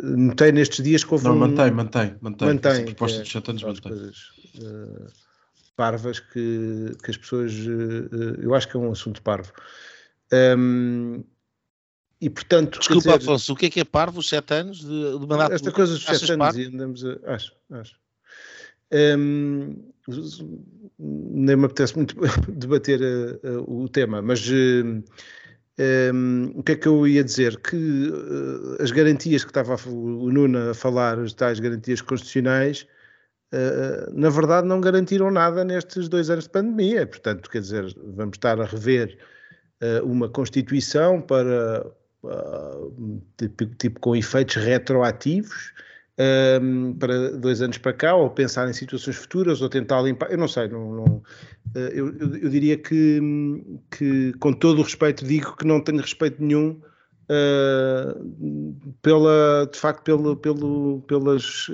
[0.02, 1.38] notei nestes dias que houve Não, um...
[1.38, 2.48] mantém, mantém, mantém.
[2.48, 3.82] mantém Essa proposta é, de sete anos mantém.
[3.82, 4.16] Coisas,
[4.58, 5.06] uh,
[5.76, 7.52] parvas que, que as pessoas.
[7.52, 9.52] Uh, eu acho que é um assunto parvo.
[10.32, 11.24] Um,
[12.20, 12.78] e portanto.
[12.78, 14.20] Desculpa, dizer, Afonso, o que é que é parvo?
[14.20, 15.52] Os sete anos de, de mandato?
[15.52, 17.18] Esta coisa dos sete anos e andamos a.
[17.24, 17.94] Acho, acho.
[18.92, 19.76] Um,
[20.98, 22.16] nem me apetece muito
[22.50, 25.02] debater uh, uh, o tema, mas uh,
[26.12, 27.58] um, o que é que eu ia dizer?
[27.60, 28.12] Que
[28.80, 32.86] as garantias que estava o Nuno a falar, as tais garantias constitucionais,
[33.52, 37.04] Uh, na verdade não garantiram nada nestes dois anos de pandemia.
[37.04, 39.18] Portanto, quer dizer, vamos estar a rever
[39.82, 41.84] uh, uma Constituição para
[42.24, 45.72] uh, tipo, tipo, com efeitos retroativos
[46.98, 50.30] para dois anos para cá, ou pensar em situações futuras, ou tentar limpar.
[50.30, 51.22] Eu não sei, não, não
[51.74, 53.20] eu, eu, eu, diria que,
[53.90, 56.78] que, com todo o respeito, digo que não tenho respeito nenhum.
[59.00, 61.70] pela, de facto, pelo, pelo, pelas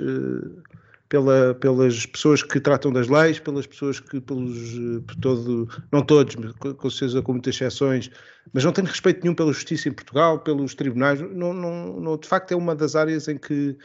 [1.09, 4.73] pela, pelas pessoas que tratam das leis, pelas pessoas que, pelos,
[5.05, 8.09] por todo, não todos, com certeza com muitas exceções,
[8.53, 11.19] mas não tenho respeito nenhum pela justiça em Portugal, pelos tribunais.
[11.21, 13.77] Não, não, não de facto, é uma das áreas em que,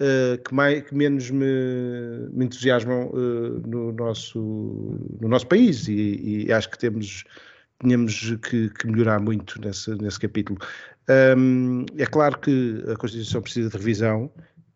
[0.00, 1.46] uh, que, mais, que menos me,
[2.32, 4.38] me entusiasmam uh, no, nosso,
[5.20, 7.24] no nosso país e, e acho que temos
[7.80, 10.58] tínhamos que, que, melhorar muito nesse, nesse capítulo.
[11.36, 14.30] Um, é claro que a Constituição precisa de revisão,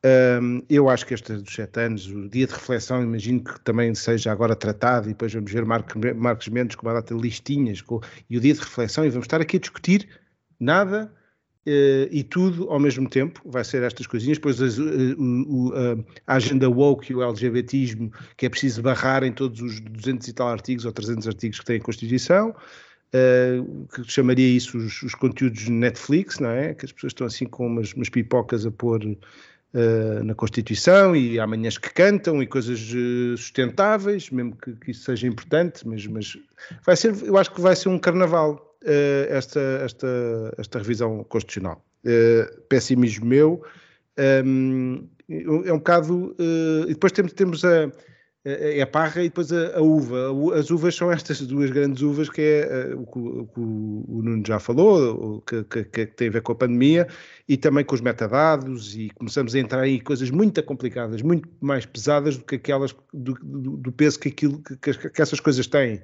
[0.05, 3.95] um, eu acho que este dos sete anos, o dia de reflexão, imagino que também
[3.95, 7.81] seja agora tratado, e depois vamos ver Marcos, Marcos Mendes com uma data de listinhas,
[7.81, 10.09] com, e o dia de reflexão, e vamos estar aqui a discutir
[10.59, 11.13] nada
[11.67, 16.69] uh, e tudo ao mesmo tempo, vai ser estas coisinhas, depois uh, uh, a agenda
[16.69, 20.85] woke e o LGBTismo, que é preciso barrar em todos os 200 e tal artigos
[20.85, 22.55] ou 300 artigos que tem a Constituição,
[23.15, 26.73] Uh, que chamaria isso os, os, conteúdos Netflix, não é?
[26.73, 29.19] Que as pessoas estão assim com umas, umas pipocas a pôr
[29.75, 34.91] uh, na Constituição e há manhãs que cantam e coisas uh, sustentáveis, mesmo que, que,
[34.91, 36.39] isso seja importante, mas, mas,
[36.85, 41.85] vai ser, eu acho que vai ser um carnaval uh, esta, esta, esta revisão constitucional.
[42.69, 43.63] pessimismo meu.
[44.45, 46.37] Um, é um bocado.
[46.87, 47.91] e depois temos, temos a
[48.45, 50.59] é a parra e depois a, a, uva.
[50.59, 54.43] As uvas são estas duas grandes uvas que é o que o, o, o Nuno
[54.45, 57.07] já falou, que, que, que, tem a ver com a pandemia
[57.49, 61.87] e também com os metadados e começamos a entrar em coisas muito complicadas, muito mais
[61.87, 66.03] pesadas do que aquelas do, do, do peso que, aquilo, que, que essas coisas têm.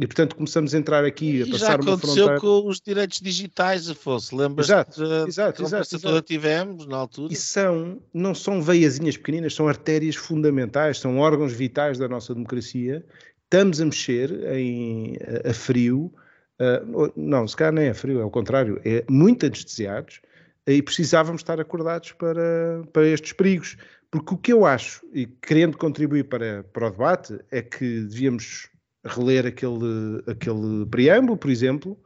[0.00, 3.90] E, portanto, começamos a entrar aqui, a e passar já aconteceu com os direitos digitais,
[3.90, 4.34] Afonso.
[4.34, 7.30] Lembras exato, da exato, exato, toda tivemos na altura?
[7.30, 13.04] E são, não são veiazinhas pequeninas, são artérias fundamentais, são órgãos vitais da nossa democracia.
[13.44, 16.10] Estamos a mexer em, a, a frio,
[16.58, 20.22] uh, não, se calhar nem é frio, é o contrário, é muito anestesiados
[20.66, 23.76] e precisávamos estar acordados para, para estes perigos.
[24.10, 28.70] Porque o que eu acho, e querendo contribuir para, para o debate, é que devíamos
[29.04, 31.98] reler aquele, aquele preâmbulo, por exemplo,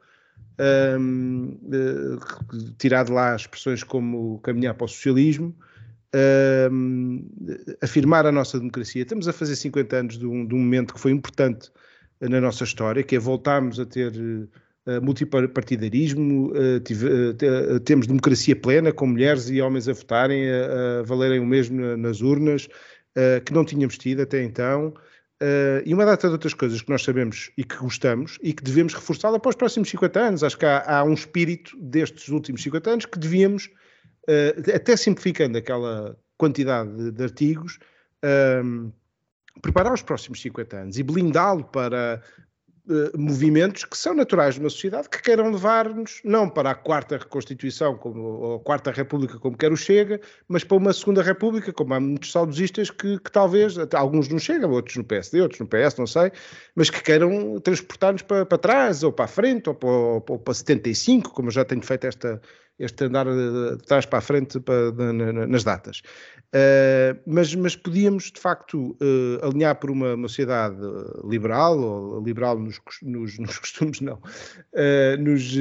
[1.01, 5.55] um, uh, tirar de lá expressões como caminhar para o socialismo,
[6.70, 7.28] um,
[7.82, 9.03] afirmar a nossa democracia.
[9.03, 11.70] Estamos a fazer 50 anos de um, de um, momento que foi importante
[12.20, 18.55] na nossa história, que é voltarmos a ter uh, multipartidarismo, uh, tive, uh, temos democracia
[18.55, 22.68] plena, com mulheres e homens a votarem, a, a valerem o mesmo nas urnas,
[23.47, 24.92] que não tínhamos tido até então.
[25.45, 28.64] Uh, e uma data de outras coisas que nós sabemos e que gostamos e que
[28.64, 30.42] devemos reforçá-la para os próximos 50 anos.
[30.42, 33.66] Acho que há, há, um espírito destes últimos 50 anos que devíamos,
[34.26, 37.78] uh, até simplificando aquela quantidade de, de artigos,
[38.24, 38.90] uh,
[39.61, 42.22] preparar os próximos 50 anos e blindá-lo para
[42.87, 47.18] Uh, movimentos que são naturais de uma sociedade que queiram levar-nos não para a quarta
[47.18, 51.72] Constituição como, ou a quarta República como quer o Chega, mas para uma segunda República,
[51.72, 55.66] como há muitos saudosistas que, que talvez, alguns não chegam, outros no PSD, outros no
[55.66, 56.30] PS, não sei,
[56.74, 60.53] mas que queiram transportar-nos para, para trás, ou para a frente, ou para, ou para
[60.53, 62.39] 75, como eu já tenho feito esta,
[62.78, 66.02] este andar de trás para a frente para, nas datas.
[66.54, 70.76] Uh, mas, mas podíamos, de facto, uh, alinhar por uma, uma, sociedade
[71.28, 75.52] liberal, ou liberal nos, nos, nos costumes, não, uh, nos,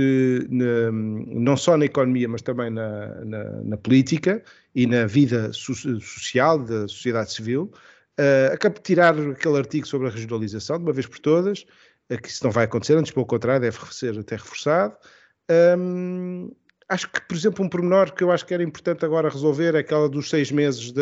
[0.49, 4.43] na, não só na economia, mas também na, na, na política
[4.75, 7.71] e na vida so social da sociedade civil,
[8.51, 11.65] acabo de tirar aquele artigo sobre a regionalização, de uma vez por todas,
[12.21, 14.95] que isso não vai acontecer, antes pelo contrário, deve ser até reforçado.
[15.77, 16.51] Um,
[16.89, 19.79] acho que, por exemplo, um pormenor que eu acho que era importante agora resolver é
[19.79, 21.01] aquela dos seis meses de,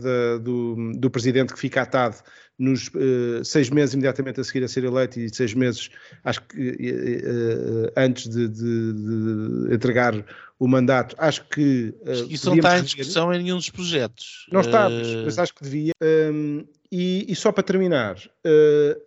[0.00, 2.16] de, do, do, presidente que fica atado
[2.58, 5.90] nos uh, seis meses imediatamente a seguir a ser eleito e seis meses,
[6.22, 10.24] acho que uh, uh, antes de, de, entregar
[10.58, 11.92] o mandato, acho que.
[12.28, 14.46] Isso não está em discussão em nenhum dos projetos.
[14.52, 15.92] Não está, mas, mas acho que devia.
[16.00, 18.16] Um, e, e, só para terminar,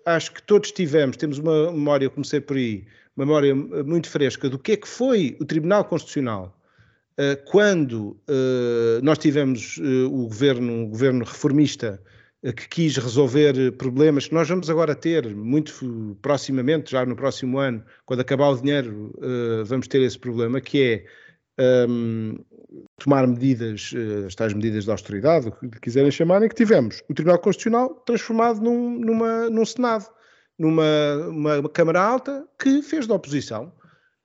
[0.05, 2.83] acho que todos tivemos, temos uma memória, eu comecei por aí,
[3.15, 6.57] memória muito fresca do que é que foi o Tribunal Constitucional
[7.19, 12.01] uh, quando uh, nós tivemos o governo, o governo reformista
[12.55, 17.83] que quis resolver problemas que nós vamos agora ter muito proximamente, já no próximo ano,
[18.05, 19.11] quando acabar o dinheiro,
[19.65, 21.03] vamos ter esse problema, que
[21.57, 22.37] é um,
[22.97, 23.91] tomar medidas,
[24.27, 27.95] as tais medidas de austeridade, o que quiserem chamar, em que tivemos o Tribunal Constitucional
[28.05, 30.05] transformado num, numa, num Senado
[30.57, 30.83] numa
[31.29, 33.71] uma, Câmara Alta que fez da oposição.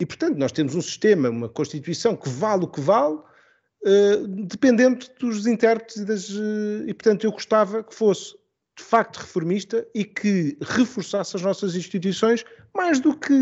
[0.00, 5.10] E, portanto, nós temos um sistema, uma Constituição que vale o que vale, uh, dependente
[5.18, 6.30] dos intérpretes e das.
[6.30, 8.34] Uh, e, portanto, eu gostava que fosse
[8.76, 13.34] de facto reformista e que reforçasse as nossas instituições mais do que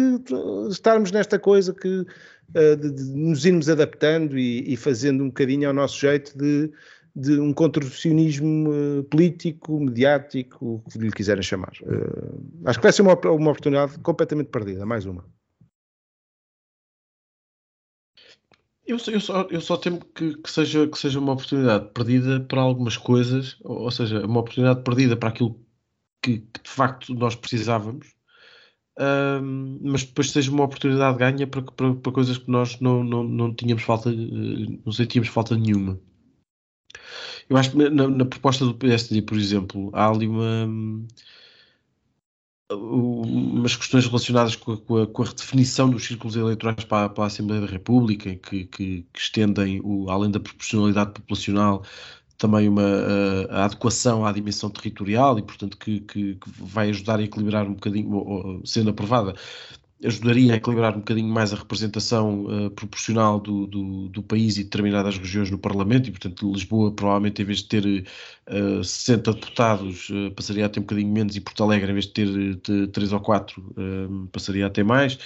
[0.68, 5.68] estarmos nesta coisa que uh, de, de nos irmos adaptando e, e, fazendo um bocadinho
[5.68, 6.72] ao nosso jeito de,
[7.18, 11.72] de um contorcionismo uh, político, mediático, o que lhe quiserem chamar.
[11.82, 15.24] Uh, acho que vai ser uma, uma oportunidade completamente perdida, mais uma.
[18.86, 22.62] Eu, eu, só, eu só temo que, que, seja, que seja uma oportunidade perdida para
[22.62, 25.60] algumas coisas, ou, ou seja, uma oportunidade perdida para aquilo
[26.22, 28.14] que, que de facto nós precisávamos,
[28.98, 33.24] um, mas depois seja uma oportunidade ganha para, para, para coisas que nós não, não,
[33.24, 36.00] não tínhamos falta, eh, não sentíamos falta nenhuma.
[37.48, 40.68] Eu acho que na, na, proposta do PSD, por exemplo, há ali uma,
[42.70, 47.24] umas questões relacionadas com a, com, a, com a, redefinição dos círculos eleitorais para, para
[47.24, 51.82] a Assembleia da República, que, que, que estendem, o, além da proporcionalidade populacional,
[52.36, 52.82] também uma
[53.50, 57.66] a, a adequação à dimensão territorial e, portanto, que, que, que, vai ajudar a equilibrar
[57.66, 59.34] um bocadinho, sendo aprovada,
[60.04, 64.62] ajudaria a equilibrar um bocadinho mais a representação uh, proporcional do, do, do, país e
[64.62, 69.32] determinadas regiões no Parlamento, e portanto Lisboa provavelmente em vez de ter uh, eh, 60
[69.32, 72.26] deputados uh, passaria a ter um bocadinho menos e Porto Alegre em vez de ter
[72.56, 73.74] de 3 ou 4
[74.32, 75.18] passaria a ter mais.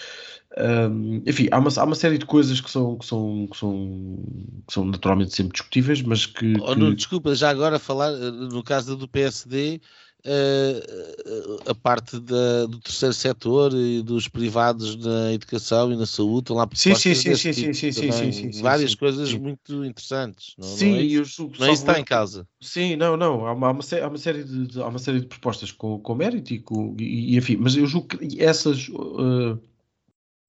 [1.26, 4.18] enfim, há uma, há uma série de coisas que são, que são, que são,
[4.66, 8.96] que são naturalmente sempre discutíveis, mas que, oh, não, desculpa, já agora falar no caso
[8.96, 9.80] do PSD
[10.26, 16.44] uh, a parte da, do terceiro setor e dos privados na educação e na saúde
[16.44, 19.38] estão lá sim, sim, sim, sim, tipo sim, sim, sim, sim, várias sim, coisas sim.
[19.38, 23.16] muito interessantes não, sim, não é isso, não é isso está em causa sim, não,
[23.16, 25.98] não há uma, há uma, há uma série de há uma série de propostas com,
[25.98, 29.58] com mérito e, com, e, enfim, mas eu julgo que essas uh,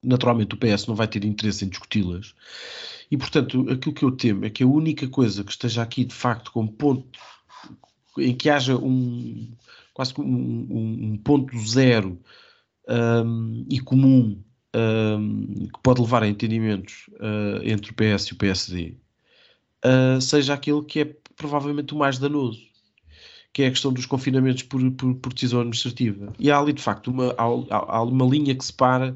[0.04, 2.36] naturalmente o PS não vai ter interesse em discuti-las
[3.10, 6.14] e portanto aquilo que eu temo é que a única coisa que esteja aqui de
[6.14, 7.20] facto como ponto
[8.18, 9.51] em que haja um
[9.93, 12.20] quase um, um, um ponto zero
[12.89, 14.41] um, e comum
[15.72, 18.95] que pode levar a entendimentos uh, entre o PS e o PSD,
[19.86, 22.59] uh, seja aquele que é provavelmente o mais danoso,
[23.53, 26.34] que é a questão dos confinamentos por, por, por decisão administrativa.
[26.39, 29.16] E há ali, de facto, uma, há, há uma linha que separa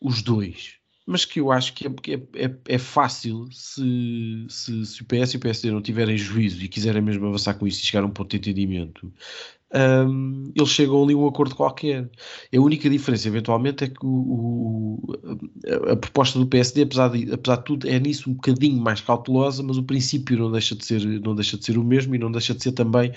[0.00, 0.76] os dois
[1.06, 5.34] mas que eu acho que é, é, é, é fácil se, se, se, o PS
[5.34, 8.06] e o PSD não tiverem juízo e quiserem mesmo avançar com isso e chegar a
[8.06, 9.12] um ponto de entendimento,
[9.74, 12.08] um, eles chegam ali a um acordo qualquer.
[12.54, 15.02] A única diferença, eventualmente, é que o, o,
[15.88, 19.00] a, a, proposta do PSD, apesar de, apesar de tudo, é nisso um bocadinho mais
[19.00, 22.18] cautelosa, mas o princípio não deixa de ser, não deixa de ser o mesmo e
[22.18, 23.10] não deixa de ser também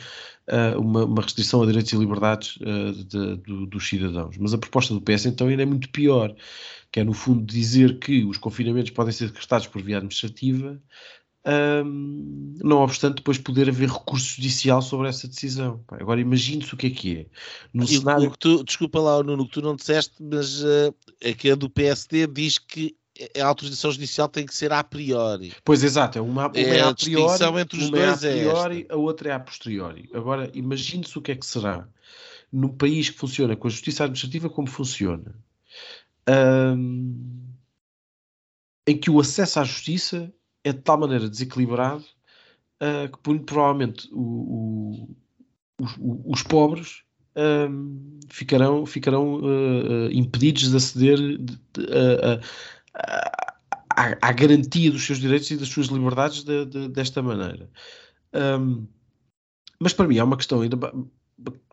[0.48, 4.38] uh, uma, uma, restrição a direitos e liberdades uh, de, de, dos cidadãos.
[4.38, 6.34] Mas a proposta do PS, então, ainda é muito pior,
[6.96, 10.82] que é, no fundo, dizer que os confinamentos podem ser decretados por via administrativa,
[11.86, 15.84] um, não obstante depois poder haver recurso judicial sobre essa decisão.
[15.90, 17.26] Agora imagine-se o que é que é.
[17.74, 18.32] No cenário...
[18.40, 22.28] tu, desculpa lá, Nuno, que tu não disseste, mas uh, é que a do PSD
[22.28, 22.96] diz que
[23.38, 25.52] a autorização judicial tem que ser a priori.
[25.66, 28.54] Pois exato, é uma, uma é, é a, priori, entre os uma dois é a
[28.54, 30.10] priori, é a outra é a posteriori.
[30.14, 31.90] Agora imagine-se o que é que será
[32.50, 35.36] num país que funciona com a justiça administrativa como funciona.
[36.28, 37.46] Um,
[38.88, 42.04] em que o acesso à justiça é de tal maneira desequilibrado
[42.82, 45.16] uh, que provavelmente o, o,
[45.82, 45.96] os,
[46.26, 47.04] os, pobres
[47.36, 51.60] um, ficarão, ficarão uh, impedidos de aceder de, de,
[53.96, 57.70] à, garantia dos seus direitos e das suas liberdades de, desta maneira.
[58.34, 58.88] Um,
[59.80, 60.78] mas para mim há uma questão ainda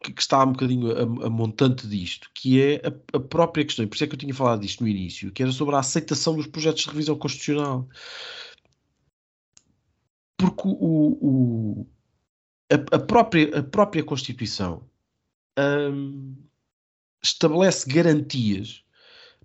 [0.02, 3.94] que, está um bocadinho a, a montante disto, que é a, a, própria questão, por
[3.94, 6.46] isso é que eu tinha falado disto no início, que era sobre a aceitação dos
[6.46, 7.88] projetos de revisão constitucional
[10.42, 11.86] porque o, o
[12.70, 14.82] a, a, própria, a própria Constituição
[15.58, 16.34] um,
[17.22, 18.82] estabelece garantias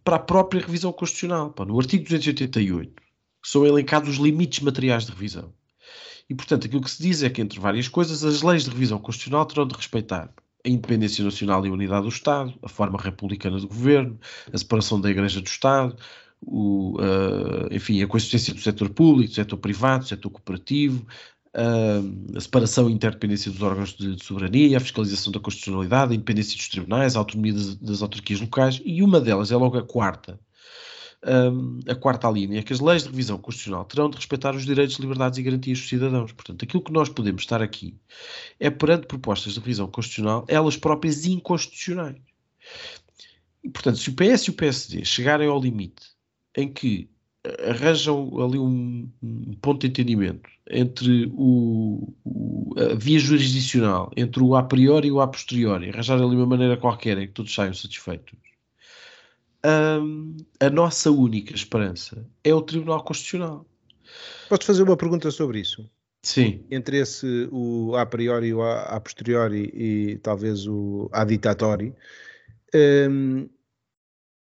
[0.03, 1.51] para a própria revisão constitucional.
[1.51, 3.03] Pá, no artigo 288
[3.43, 5.53] são elencados os limites materiais de revisão.
[6.29, 8.99] E, portanto, aquilo que se diz é que, entre várias coisas, as leis de revisão
[8.99, 10.29] constitucional terão de respeitar
[10.65, 14.19] a independência nacional e a unidade do Estado, a forma republicana do governo,
[14.51, 15.95] a separação da Igreja do Estado,
[16.41, 21.05] o, uh, enfim, a consistência do setor público, do setor privado, do setor cooperativo,
[21.55, 26.15] uh, a separação e interdependência dos órgãos de, de, soberania, a fiscalização da constitucionalidade, a
[26.15, 29.83] independência dos tribunais, a autonomia das, das autarquias locais, e uma delas é logo a
[29.83, 30.39] quarta,
[31.25, 34.65] um, a quarta linha, é que as leis de revisão constitucional terão de respeitar os
[34.65, 36.31] direitos, liberdades e garantias dos cidadãos.
[36.31, 37.95] Portanto, aquilo que nós podemos estar aqui
[38.59, 42.17] é perante propostas de revisão constitucional, elas próprias inconstitucionais.
[43.63, 46.15] E, portanto, se o PS e o PSD chegarem ao limite
[46.55, 47.09] em que
[47.67, 54.55] arranjam ali um, um ponto de entendimento entre o, o, a via jurisdicional, entre o
[54.55, 57.73] a priori e o a posteriori, arranjar ali uma maneira qualquer em que todos saiam
[57.73, 58.33] satisfeitos.
[59.67, 63.65] Um, a nossa única esperança é o Tribunal Constitucional.
[64.47, 65.89] Posso fazer uma pergunta sobre isso?
[66.23, 66.65] Sim.
[66.71, 71.93] Entre esse, o a priori e o a, a posteriori e talvez o a ditatori,
[73.09, 73.49] um,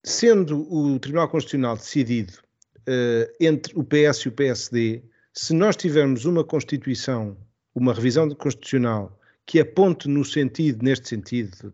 [0.03, 2.35] sendo o Tribunal Constitucional decidido
[2.81, 5.03] uh, entre o PS e o PSD,
[5.33, 7.35] se nós tivermos uma Constituição,
[7.75, 11.72] uma revisão constitucional que aponte no sentido, neste sentido,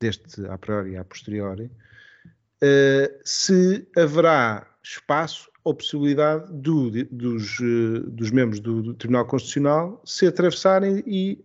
[0.00, 1.68] deste a priori e a posteriori,
[2.64, 10.02] uh, se haverá espaço ou possibilidade do, dos, uh, dos membros do, do, Tribunal Constitucional
[10.04, 11.44] se atravessarem e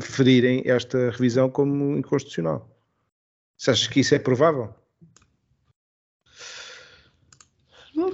[0.00, 2.70] ferirem esta revisão como inconstitucional.
[3.56, 4.74] Você acha que isso é provável?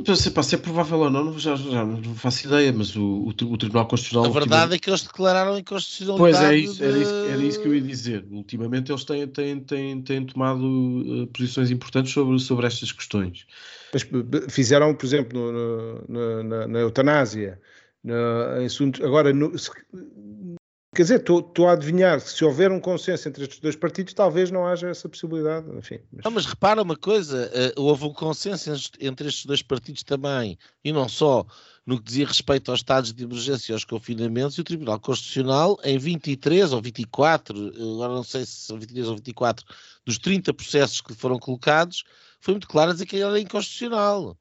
[0.07, 3.03] Não sei para se é provável ou não, já, já não faço ideia, mas o,
[3.03, 4.27] o, o Tribunal Constitucional.
[4.27, 4.75] A verdade ultimamente...
[4.75, 6.39] é que eles declararam inconstitucionalidade.
[6.39, 8.25] Pois é, isso, era, isso, era isso que eu ia dizer.
[8.31, 13.47] Ultimamente eles têm, têm, têm, têm tomado uh, posições importantes sobre, sobre estas questões.
[13.93, 14.07] Mas
[14.49, 17.61] fizeram, por exemplo, no, no, na, na, eutanásia,
[18.03, 19.53] na, em, agora no,
[20.95, 24.51] Quer dizer, estou a adivinhar que se houver um consenso entre estes dois partidos, talvez
[24.51, 25.67] não haja essa possibilidade.
[25.75, 26.23] Enfim, mas...
[26.23, 28.71] Não, mas repara uma coisa: uh, houve um consenso
[29.01, 31.47] entre estes dois partidos também, e não só
[31.87, 35.79] no que dizia respeito aos estados de emergência e aos confinamentos, e o Tribunal Constitucional,
[35.83, 37.57] em 23 ou 24,
[37.95, 39.65] agora não sei se são 23 ou 24,
[40.05, 42.05] dos 30 processos que foram colocados,
[42.39, 44.37] foi muito claro a dizer que ele era inconstitucional.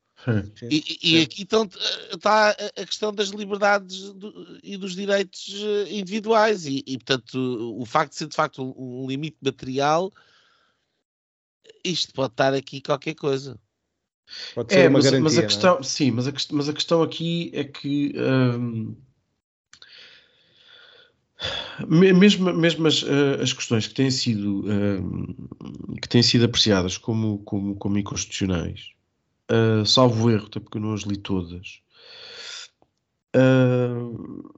[0.69, 1.67] E, e, aqui então
[2.13, 7.86] está a questão das liberdades do, e dos direitos eh, individuais e, e, portanto o
[7.86, 10.11] facto de ser de facto um, um, limite material
[11.84, 13.59] isto pode estar aqui qualquer coisa
[14.53, 15.45] pode ser é, uma mas, garantia, mas a é?
[15.45, 15.84] questão é?
[15.84, 18.95] sim mas a, mas a questão aqui é que hum,
[21.88, 25.36] mesmo, mesmo as, eh, as questões que têm sido hum,
[25.99, 28.91] que têm sido apreciadas como, como, como inconstitucionais
[29.52, 31.82] uh, salvo erro, até porque eu não as li todas.
[33.36, 34.52] Uh,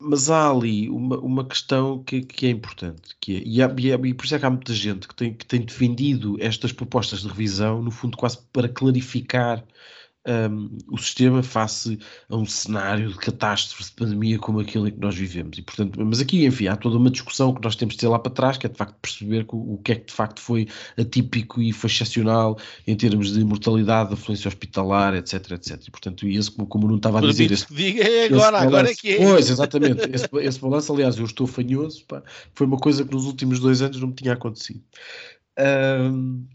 [0.00, 3.66] mas há ali uma, uma questão que, que é importante, que é, e, há,
[4.06, 7.22] e, por isso é que há muita gente que tem, que tem defendido estas propostas
[7.22, 9.64] de revisão, no fundo quase para clarificar
[10.26, 11.98] um, o sistema face
[12.28, 15.58] a um cenário de catástrofe de pandemia como aquele em que nós vivemos.
[15.58, 18.18] E, portanto, mas aqui, enfim, há toda uma discussão que nós temos de ter lá
[18.18, 20.68] para trás, que é de facto perceber o, o que é que de facto foi
[20.98, 25.82] atípico e foi excepcional em termos de mortalidade, afluência hospitalar, etc, etc.
[25.86, 27.50] E, portanto, esse, como, como não estava a dizer...
[27.50, 29.16] Esse, diga é agora, agora é que é.
[29.16, 30.10] Pois, exatamente.
[30.12, 32.22] esse, esse balanço, aliás, eu estou fanhoso, pá,
[32.54, 34.82] foi uma coisa que nos últimos dois anos não me tinha acontecido.
[35.58, 36.46] Um,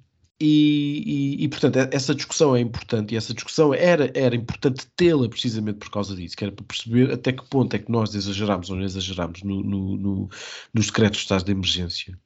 [0.45, 5.77] e, e, portanto, essa discussão é importante e essa discussão era, era importante tê-la precisamente
[5.77, 8.75] por causa disso, que era para perceber até que ponto é que nós exageramos ou
[8.75, 10.29] não exageramos no, no, no,
[10.73, 12.19] nos decretos de estado de emergência.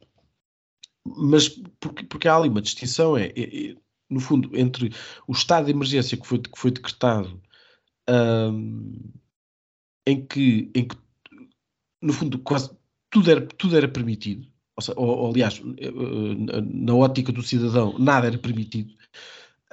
[1.05, 1.49] Mas
[1.79, 3.75] porque, porque há ali uma distinção, é, é, é,
[4.09, 4.91] no fundo, entre
[5.27, 7.39] o estado de emergência que foi, que foi decretado,
[8.09, 9.11] um,
[10.07, 10.97] em, que, em que,
[12.01, 12.71] no fundo, quase
[13.11, 14.47] tudo era, tudo era permitido
[14.95, 15.61] ou, ou, aliás,
[16.71, 18.93] na ótica do cidadão, nada era permitido,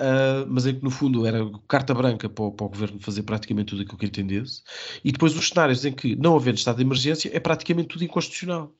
[0.00, 1.38] uh, mas em que no fundo era
[1.68, 4.62] carta branca para o, para o, governo fazer praticamente tudo aquilo que entendesse,
[5.04, 8.74] e depois os cenários em que, não havendo estado de emergência, é praticamente tudo inconstitucional.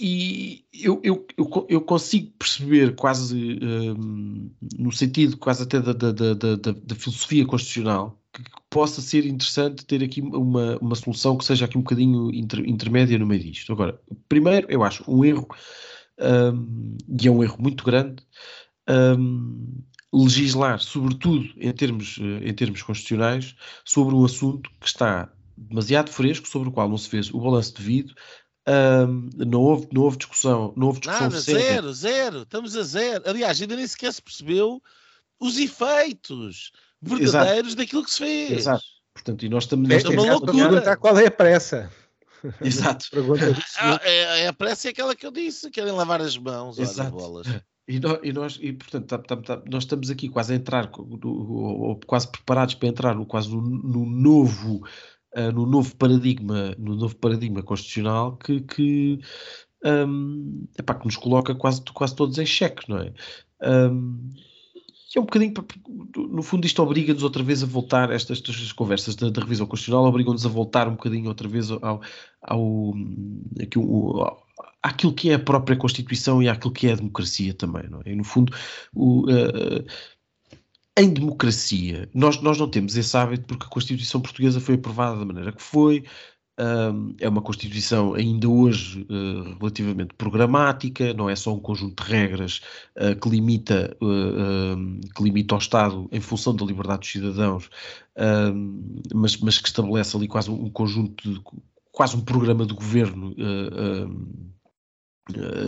[0.00, 6.12] E eu, eu, eu, eu consigo perceber quase, um, no sentido quase até da, da,
[6.12, 11.44] da, da, da filosofia constitucional, que possa ser interessante ter aqui uma, uma solução que
[11.44, 13.72] seja aqui um bocadinho inter, intermédia no meio disto.
[13.72, 15.46] Agora, primeiro, eu acho um erro,
[16.18, 18.22] um, e é um erro muito grande,
[18.88, 19.82] um,
[20.12, 26.68] legislar, sobretudo em termos, em termos constitucionais, sobre um assunto que está demasiado fresco, sobre
[26.68, 28.14] o qual não se fez o balanço devido,
[28.68, 30.74] um, não, houve, não houve discussão.
[30.76, 32.42] Não houve discussão Nada, zero, zero.
[32.42, 33.24] Estamos a zero.
[33.26, 34.82] Aliás, ainda nem sequer se percebeu
[35.40, 36.70] os efeitos
[37.00, 37.76] verdadeiros Exato.
[37.76, 38.50] daquilo que se fez.
[38.52, 38.84] Exato.
[39.14, 39.90] Portanto, e nós estamos.
[39.90, 40.96] É, uma loucura.
[40.96, 41.90] Qual é a pressa?
[42.60, 43.06] Exato.
[43.78, 47.10] ah, é, a pressa é aquela que eu disse, querem lavar as mãos, Exato.
[47.10, 47.46] bolas.
[47.88, 50.90] E nós, e, nós, e portanto, tá, tá, tá, nós estamos aqui quase a entrar,
[50.94, 54.86] ou, quase preparados para entrar no, quase no, no novo,
[55.34, 59.18] uh, no novo paradigma, no novo paradigma constitucional que, que,
[59.82, 63.12] um, epá, que nos coloca quase, quase todos em xeque, não é?
[63.62, 64.28] Um,
[65.16, 65.54] é um bocadinho,
[66.16, 70.04] no fundo, isto obriga-nos outra vez a voltar, estas, estas conversas da, da revisão constitucional
[70.04, 72.00] obrigam-nos a voltar um bocadinho outra vez ao, ao,
[72.42, 72.94] ao,
[74.82, 78.12] àquilo que é a própria Constituição e àquilo que é a democracia também, não é?
[78.12, 78.52] E, no fundo,
[78.94, 79.84] o, uh,
[80.98, 85.24] em democracia, nós, nós não temos esse hábito porque a Constituição portuguesa foi aprovada da
[85.24, 86.04] maneira que foi,
[87.18, 92.60] é uma Constituição ainda hoje uh, relativamente programática, não é só um conjunto de regras
[92.96, 97.70] uh, que, limita, uh, que limita o Estado em função da liberdade dos cidadãos,
[99.14, 101.40] mas, mas, que estabelece ali quase um conjunto, de,
[101.92, 103.32] quase um programa de governo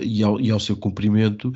[0.02, 1.52] e, ao, e, ao, seu cumprimento,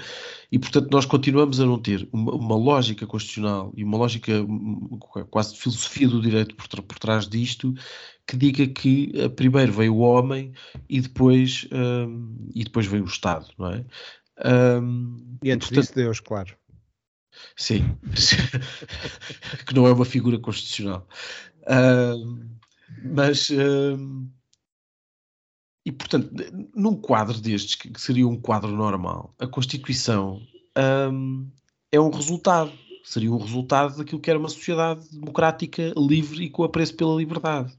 [0.52, 4.32] e portanto nós continuamos a não ter uma, uma lógica constitucional e uma lógica
[5.30, 7.74] quase de filosofia do direito por, por trás disto,
[8.26, 10.52] que diga que uh, primeiro veio o homem
[10.88, 13.84] e depois, um, e depois veio o Estado, não é?
[14.44, 16.56] Um, e antes portanto, disso Deus, claro.
[17.56, 17.96] Sim,
[19.66, 21.06] que não é uma figura constitucional.
[21.68, 22.48] Um,
[23.02, 23.50] mas
[25.84, 26.30] e, portanto,
[26.74, 30.40] num quadro destes, que seria um quadro normal, a Constituição
[31.12, 31.46] um,
[31.92, 32.72] é um resultado.
[33.04, 37.76] Seria um resultado daquilo que era uma sociedade democrática, livre e com apreço pela liberdade.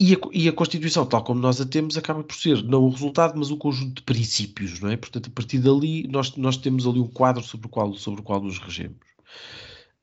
[0.00, 2.90] E a, e a, Constituição, tal como nós a temos, acaba por ser não o
[2.90, 4.96] resultado, mas o conjunto de princípios, não é?
[4.96, 8.24] Portanto, a partir dali, nós, nós temos ali um quadro sobre o qual, sobre o
[8.24, 9.04] qual nos regemos.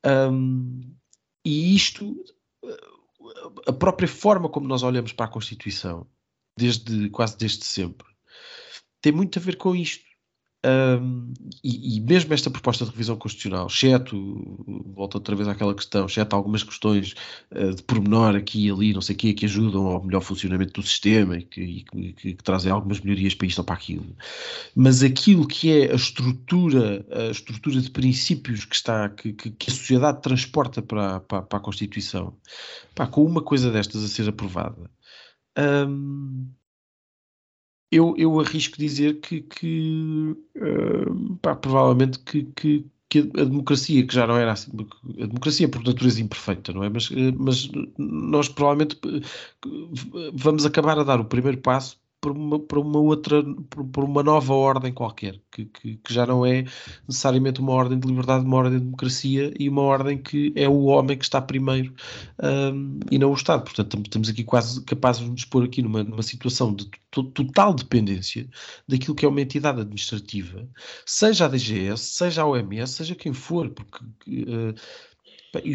[0.05, 0.93] Um,
[1.45, 2.23] e isto,
[3.67, 6.05] a própria forma como nós olhamos para a Constituição,
[6.57, 8.07] desde quase desde sempre,
[9.01, 10.05] tem muito a ver com isto.
[10.65, 11.31] Um,
[11.63, 14.17] e, e, mesmo esta proposta de revisão constitucional, exceto,
[14.95, 17.13] volto outra vez àquela questão, exceto algumas questões
[17.51, 20.81] uh, de pormenor aqui e ali, não sei o quê, que ajudam ao melhor funcionamento
[20.81, 23.75] do sistema e que, e que, que, que, trazem algumas melhorias para isto ou para
[23.75, 24.15] aquilo.
[24.75, 29.73] Mas aquilo que é a estrutura, a estrutura de princípios que está, que, que a
[29.73, 32.35] sociedade transporta para, para, para a Constituição,
[32.95, 34.89] pá, com uma coisa destas a ser aprovada,
[35.87, 36.49] um,
[37.91, 44.14] eu, eu arrisco dizer que, que uh, pá, provavelmente que, que, que, a democracia, que
[44.14, 44.72] já não era assim,
[45.22, 46.90] a democracia é por natureza imperfeita, não é?
[46.90, 52.57] Mas, eh, mas nós provavelmente eh, vamos acabar a dar o primeiro passo por uma,
[52.57, 56.65] uma outra, por, uma nova ordem qualquer, que, que, que, já não é
[57.07, 60.85] necessariamente uma ordem de liberdade, uma ordem de democracia e uma ordem que é o
[60.85, 61.93] homem que está primeiro
[62.41, 63.64] um, e não o Estado.
[63.64, 68.49] Portanto, estamos aqui quase capazes de nos pôr aqui numa, numa situação de total dependência
[68.88, 70.68] daquilo que é uma entidade administrativa,
[71.06, 74.73] seja a DGS, seja a OMS, seja quem for, porque uh,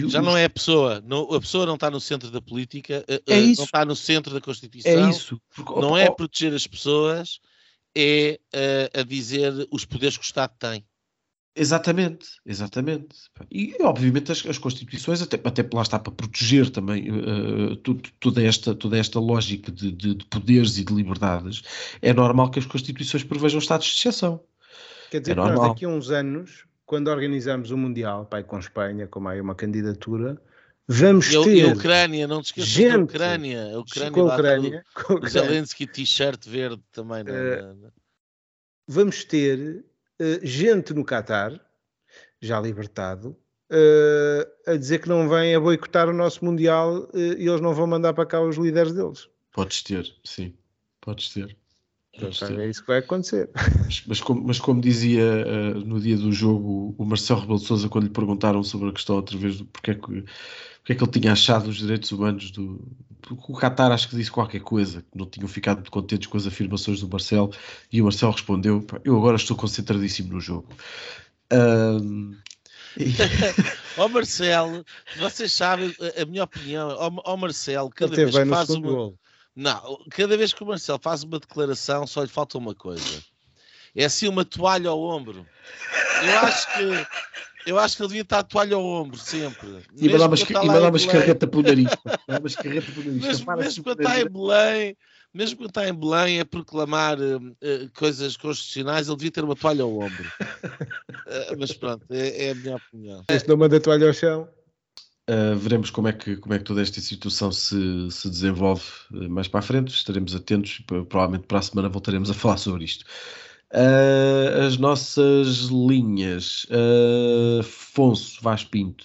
[0.09, 3.23] já não é a pessoa, não, a pessoa não está no centro da política, eh,
[3.27, 5.41] é uh, não está no centro da Constituição, é isso.
[5.55, 7.41] Porque, não é proteger as pessoas,
[7.95, 10.85] é uh, a dizer os poderes que o Estado tem.
[11.55, 13.09] Exatamente, exatamente.
[13.51, 17.77] E obviamente as, as Constituições, até, até lá está para proteger também uh,
[18.21, 21.63] toda, esta, toda esta lógica de, de, de, poderes e de liberdades,
[22.01, 24.41] é normal que as Constituições prevejam estados de exceção.
[25.11, 29.07] Quer dizer, é nós daqui a uns anos quando organizarmos o Mundial, pai, com Espanha,
[29.07, 30.37] como aí uma candidatura,
[30.89, 31.57] vamos e, ter.
[31.59, 33.63] E a Ucrânia, não te esqueças gente, da Ucrânia.
[33.63, 35.29] A Ucrânia, com a Ucrânia, com a Ucrânia.
[35.29, 37.23] Zelensky t-shirt verde também.
[37.23, 37.93] Uh,
[38.89, 39.85] vamos ter
[40.21, 41.61] uh, gente no Qatar,
[42.41, 43.37] já libertado,
[43.71, 47.87] uh, a dizer que não vem a boicotar o nosso Mundial e eles não vão
[47.87, 49.29] mandar para cá os líderes deles.
[49.53, 50.53] Podes ter, sim.
[51.01, 51.57] Podes ter.
[52.13, 53.49] Então, é isso que vai acontecer.
[53.85, 57.67] Mas, mas, como, mas como, dizia uh, no dia do jogo o Marcelo Rebelo de
[57.67, 60.95] Sousa, quando lhe perguntaram sobre a questão outra vez do porque é que, porque é
[60.95, 62.81] que ele tinha achado os direitos humanos do.
[63.31, 66.47] O Qatar acho que disse qualquer coisa, que não tinham ficado muito contentes com as
[66.47, 67.53] afirmações do Marcelo,
[67.93, 70.69] e o Marcelo respondeu: Eu agora estou concentradíssimo no jogo.
[71.53, 72.35] Um,
[73.97, 74.85] Ó oh Marcelo,
[75.17, 76.89] vocês sabem a minha opinião.
[76.99, 78.89] Ó oh, Marcelo, cada vez que faz uma.
[78.89, 79.19] Gol
[79.55, 83.23] não, cada vez que o Marcelo faz uma declaração, só lhe falta uma coisa.
[83.95, 85.47] É assim uma toalha ao ombro.
[86.23, 87.07] Eu acho que
[87.67, 89.85] eu acho que ele devia estar a toalha ao ombro sempre.
[89.97, 91.91] E mandar uma, mandar uma escarreta pelo nariz.
[92.29, 93.23] Uma escarreta pelo nariz.
[93.23, 94.97] Mesmo, mesmo quando está em Belém,
[95.35, 99.57] mesmo quando está em Belém a proclamar uh, uh, coisas constitucionais, ele devia ter uma
[99.57, 100.25] toalha ao ombro.
[100.25, 103.25] Uh, mas pronto, é, é, a minha opinião.
[103.29, 104.49] Este não manda toalha ao chão.
[105.31, 108.83] Uh, veremos como é, que, como é que toda esta situação se, se desenvolve
[109.13, 109.95] uh, mais para a frente.
[109.95, 110.83] Estaremos atentos.
[110.89, 113.05] Provavelmente para a semana voltaremos a falar sobre isto.
[113.73, 116.67] Uh, as nossas linhas.
[117.61, 119.05] Afonso Vaz Pinto.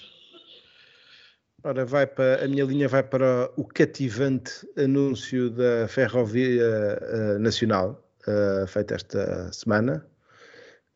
[1.63, 8.03] Ora, vai para, a minha linha vai para o cativante anúncio da Ferrovia Nacional,
[8.67, 10.05] feito esta semana.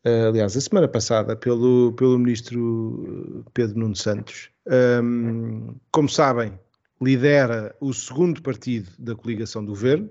[0.04, 6.58] aliás, a semana passada, pelo, pelo ministro Pedro Nuno Santos, um, como sabem,
[7.00, 10.10] lidera o segundo partido da coligação do governo,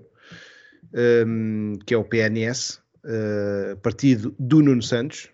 [1.26, 5.28] um, que é o PNS, uh, partido do Nuno Santos,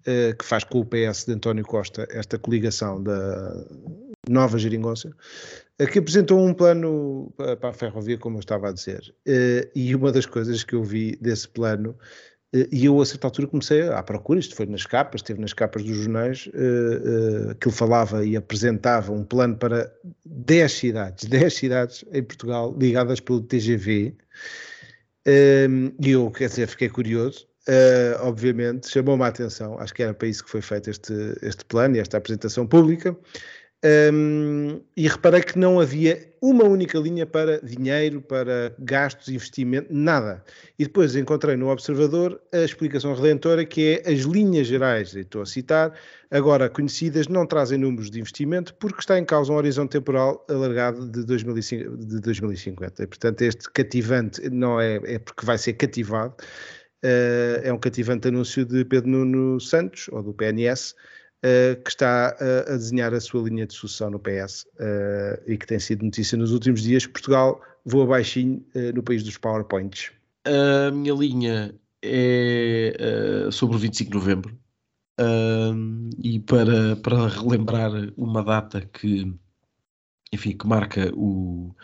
[0.00, 3.66] uh, que faz com o PS de António Costa esta coligação da,
[4.28, 5.10] nova geringonça,
[5.90, 9.14] que apresentou um plano para a ferrovia, como eu estava a dizer.
[9.74, 11.96] E uma das coisas que eu vi desse plano
[12.52, 14.40] e eu, a certa altura, comecei à procura.
[14.40, 18.36] Isto foi nas capas, esteve nas capas dos jornais, uh, uh, que ele falava e
[18.36, 19.92] apresentava um plano para
[20.24, 24.14] 10 cidades, 10 cidades em Portugal ligadas pelo TGV.
[25.26, 27.46] Uh, e eu, quer dizer, fiquei curioso.
[27.68, 29.78] Uh, obviamente, chamou-me a atenção.
[29.78, 31.12] Acho que era para isso que foi feito este,
[31.42, 33.16] este plano e esta apresentação pública.
[33.82, 40.44] Um, e reparei que não havia uma única linha para dinheiro, para gastos, investimento, nada.
[40.78, 45.46] E depois encontrei no Observador a explicação redentora que é as linhas gerais, estou a
[45.46, 45.94] citar,
[46.30, 51.06] agora conhecidas, não trazem números de investimento porque está em causa um horizonte temporal alargado
[51.08, 53.02] de, 2005, de 2050.
[53.02, 56.34] E, portanto, este cativante não é, é porque vai ser cativado,
[57.02, 60.94] uh, é um cativante anúncio de Pedro Nuno Santos, ou do PNS,
[61.84, 65.66] que está uh, a desenhar a sua linha de sucessão no PS uh, e que
[65.66, 67.06] tem sido notícia nos últimos dias.
[67.06, 68.64] Portugal voa baixinho
[68.94, 70.12] no país dos PowerPoints.
[70.44, 74.58] A minha linha é sobre o 25 de novembro.
[76.22, 79.34] e para, para relembrar uma data que,
[80.30, 81.74] enfim, que marca o,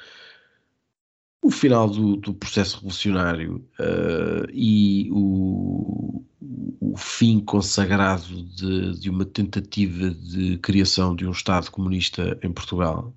[1.42, 6.24] o final do, do processo revolucionário uh, e o,
[6.80, 13.14] o, fim consagrado de, de, uma tentativa de criação de um Estado comunista em Portugal,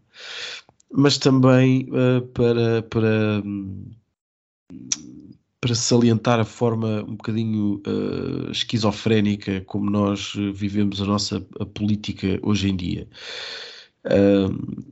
[0.92, 3.44] mas também uh, para, para,
[5.60, 12.40] para salientar a forma um bocadinho uh, esquizofrénica como nós vivemos a nossa a política
[12.44, 13.08] hoje em dia.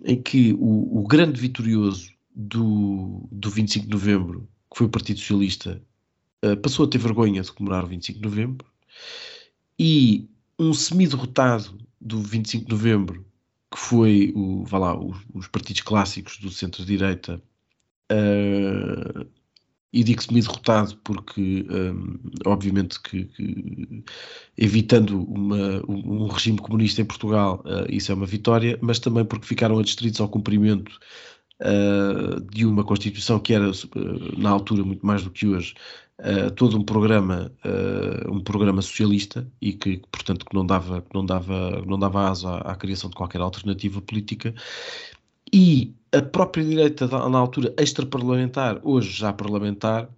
[0.04, 5.20] em que o, o grande vitorioso do, do 25 de novembro, que foi o Partido
[5.20, 5.82] Socialista,
[6.46, 8.68] uh, passou a ter vergonha de comemorar o 25 de novembro,
[9.80, 13.26] e um semi-derrotado do 25 de novembro,
[13.72, 17.42] que foi o, vá lá, os, os partidos clássicos do centro-direita,
[18.12, 19.28] uh,
[19.92, 24.04] e digo semi-derrotado porque, um, obviamente, que, que,
[24.56, 29.48] evitando uma, um regime comunista em Portugal, uh, isso é uma vitória, mas também porque
[29.48, 31.00] ficaram adstritos ao cumprimento
[31.62, 33.74] uh, de uma Constituição que era, uh,
[34.38, 35.74] na altura, muito mais do que hoje,
[36.20, 37.52] uh, todo um programa,
[38.30, 42.76] um programa socialista e que, portanto, que não dava, não dava, não dava asa à,
[42.76, 44.54] criação de qualquer alternativa política.
[45.54, 50.10] E a própria direita, na altura extraparlamentar, hoje já parlamentar,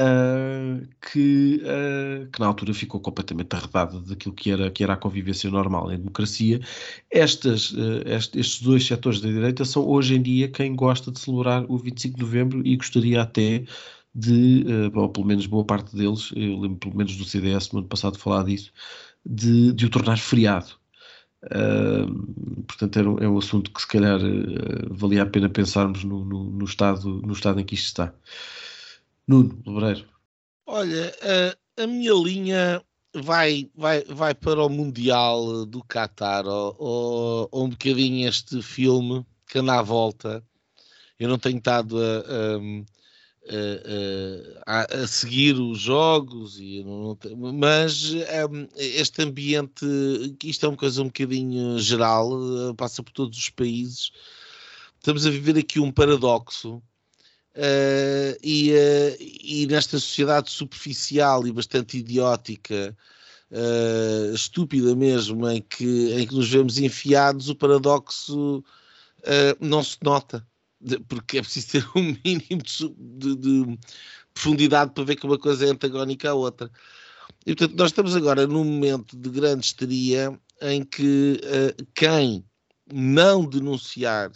[0.00, 4.96] uh, que, uh, que na altura ficou completamente arredada daquilo que era, que era a
[4.96, 6.60] convivência normal em democracia.
[7.10, 11.64] Estas, uh, estes dois setores da direita são hoje em dia quem gosta de celebrar
[11.68, 13.64] o 25 de novembro e gostaria até
[14.12, 17.88] de, ou pelo menos boa parte deles, eu lembro pelo menos do CDS no ano
[17.88, 18.72] passado falar disso,
[19.24, 20.80] de, de o tornar feriado.
[21.44, 24.18] Uh, portanto, é um, é um, assunto que se calhar
[24.90, 28.12] valia a pena pensarmos no, no, no, estado, no estado em que isto está.
[29.30, 30.08] Nuno Lebreiro.
[30.66, 32.82] Olha, a, a, minha linha
[33.14, 39.60] vai, vai, vai para o Mundial do Qatar, ou, ou, um bocadinho este filme que
[39.60, 40.44] anda à volta.
[41.16, 42.24] Eu não tenho estado a,
[44.66, 49.86] a, a, seguir os jogos, e não, não, mas um, este ambiente,
[50.42, 52.30] isto é uma coisa um bocadinho geral,
[52.76, 54.10] passa por todos os países.
[54.96, 56.82] Estamos a viver aqui um paradoxo
[57.56, 62.96] Uh, e, uh, e, nesta sociedade superficial e bastante idiótica,
[63.50, 68.62] uh, estúpida mesmo, em que, em que nos vemos enfiados, o paradoxo
[69.60, 70.46] não se nota,
[71.06, 73.78] porque é preciso ter um mínimo de, de, de,
[74.32, 76.70] profundidade para ver que uma coisa é antagónica à outra.
[77.44, 81.38] E portanto, nós estamos agora num momento de grande histeria em que
[81.94, 82.44] quem
[82.90, 84.32] não denunciar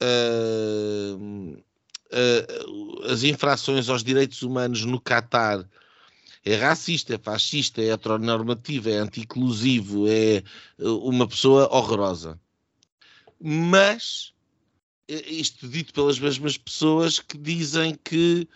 [0.00, 1.64] Uh, uh,
[3.10, 5.68] as infrações aos direitos humanos no Catar
[6.44, 10.42] é racista, é fascista, é heteronormativo, é anti-inclusivo, é
[10.78, 12.40] uma pessoa horrorosa.
[13.40, 14.32] Mas,
[15.08, 18.48] isto dito pelas mesmas pessoas que dizem que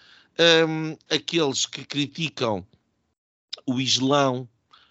[0.67, 2.67] um, aqueles que criticam
[3.67, 4.49] o Islão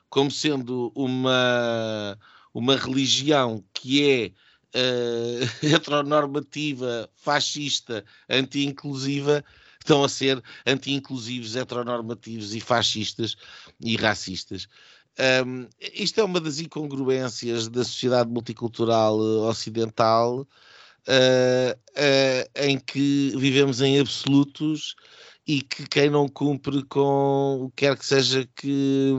[0.10, 2.20] como sendo uma,
[2.54, 4.32] uma religião que é
[4.76, 9.44] uh, heteronormativa, fascista, anti-inclusiva,
[9.80, 13.36] estão a ser anti-inclusivos, heteronormativos e fascistas
[13.80, 14.68] e racistas.
[15.46, 23.34] Um, isto é uma das incongruências da sociedade multicultural uh, ocidental, uh, uh, em que
[23.38, 24.96] vivemos em absolutos
[25.46, 29.14] e que quem não cumpre com quer que seja que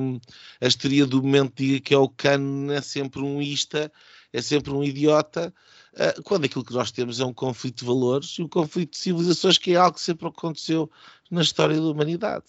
[0.61, 3.93] a histeria do momento diga que é o cano é sempre um ista
[4.33, 5.53] é sempre um idiota,
[5.95, 8.99] uh, quando aquilo que nós temos é um conflito de valores e um conflito de
[8.99, 10.91] civilizações, que é algo que sempre aconteceu
[11.31, 12.45] na história da humanidade.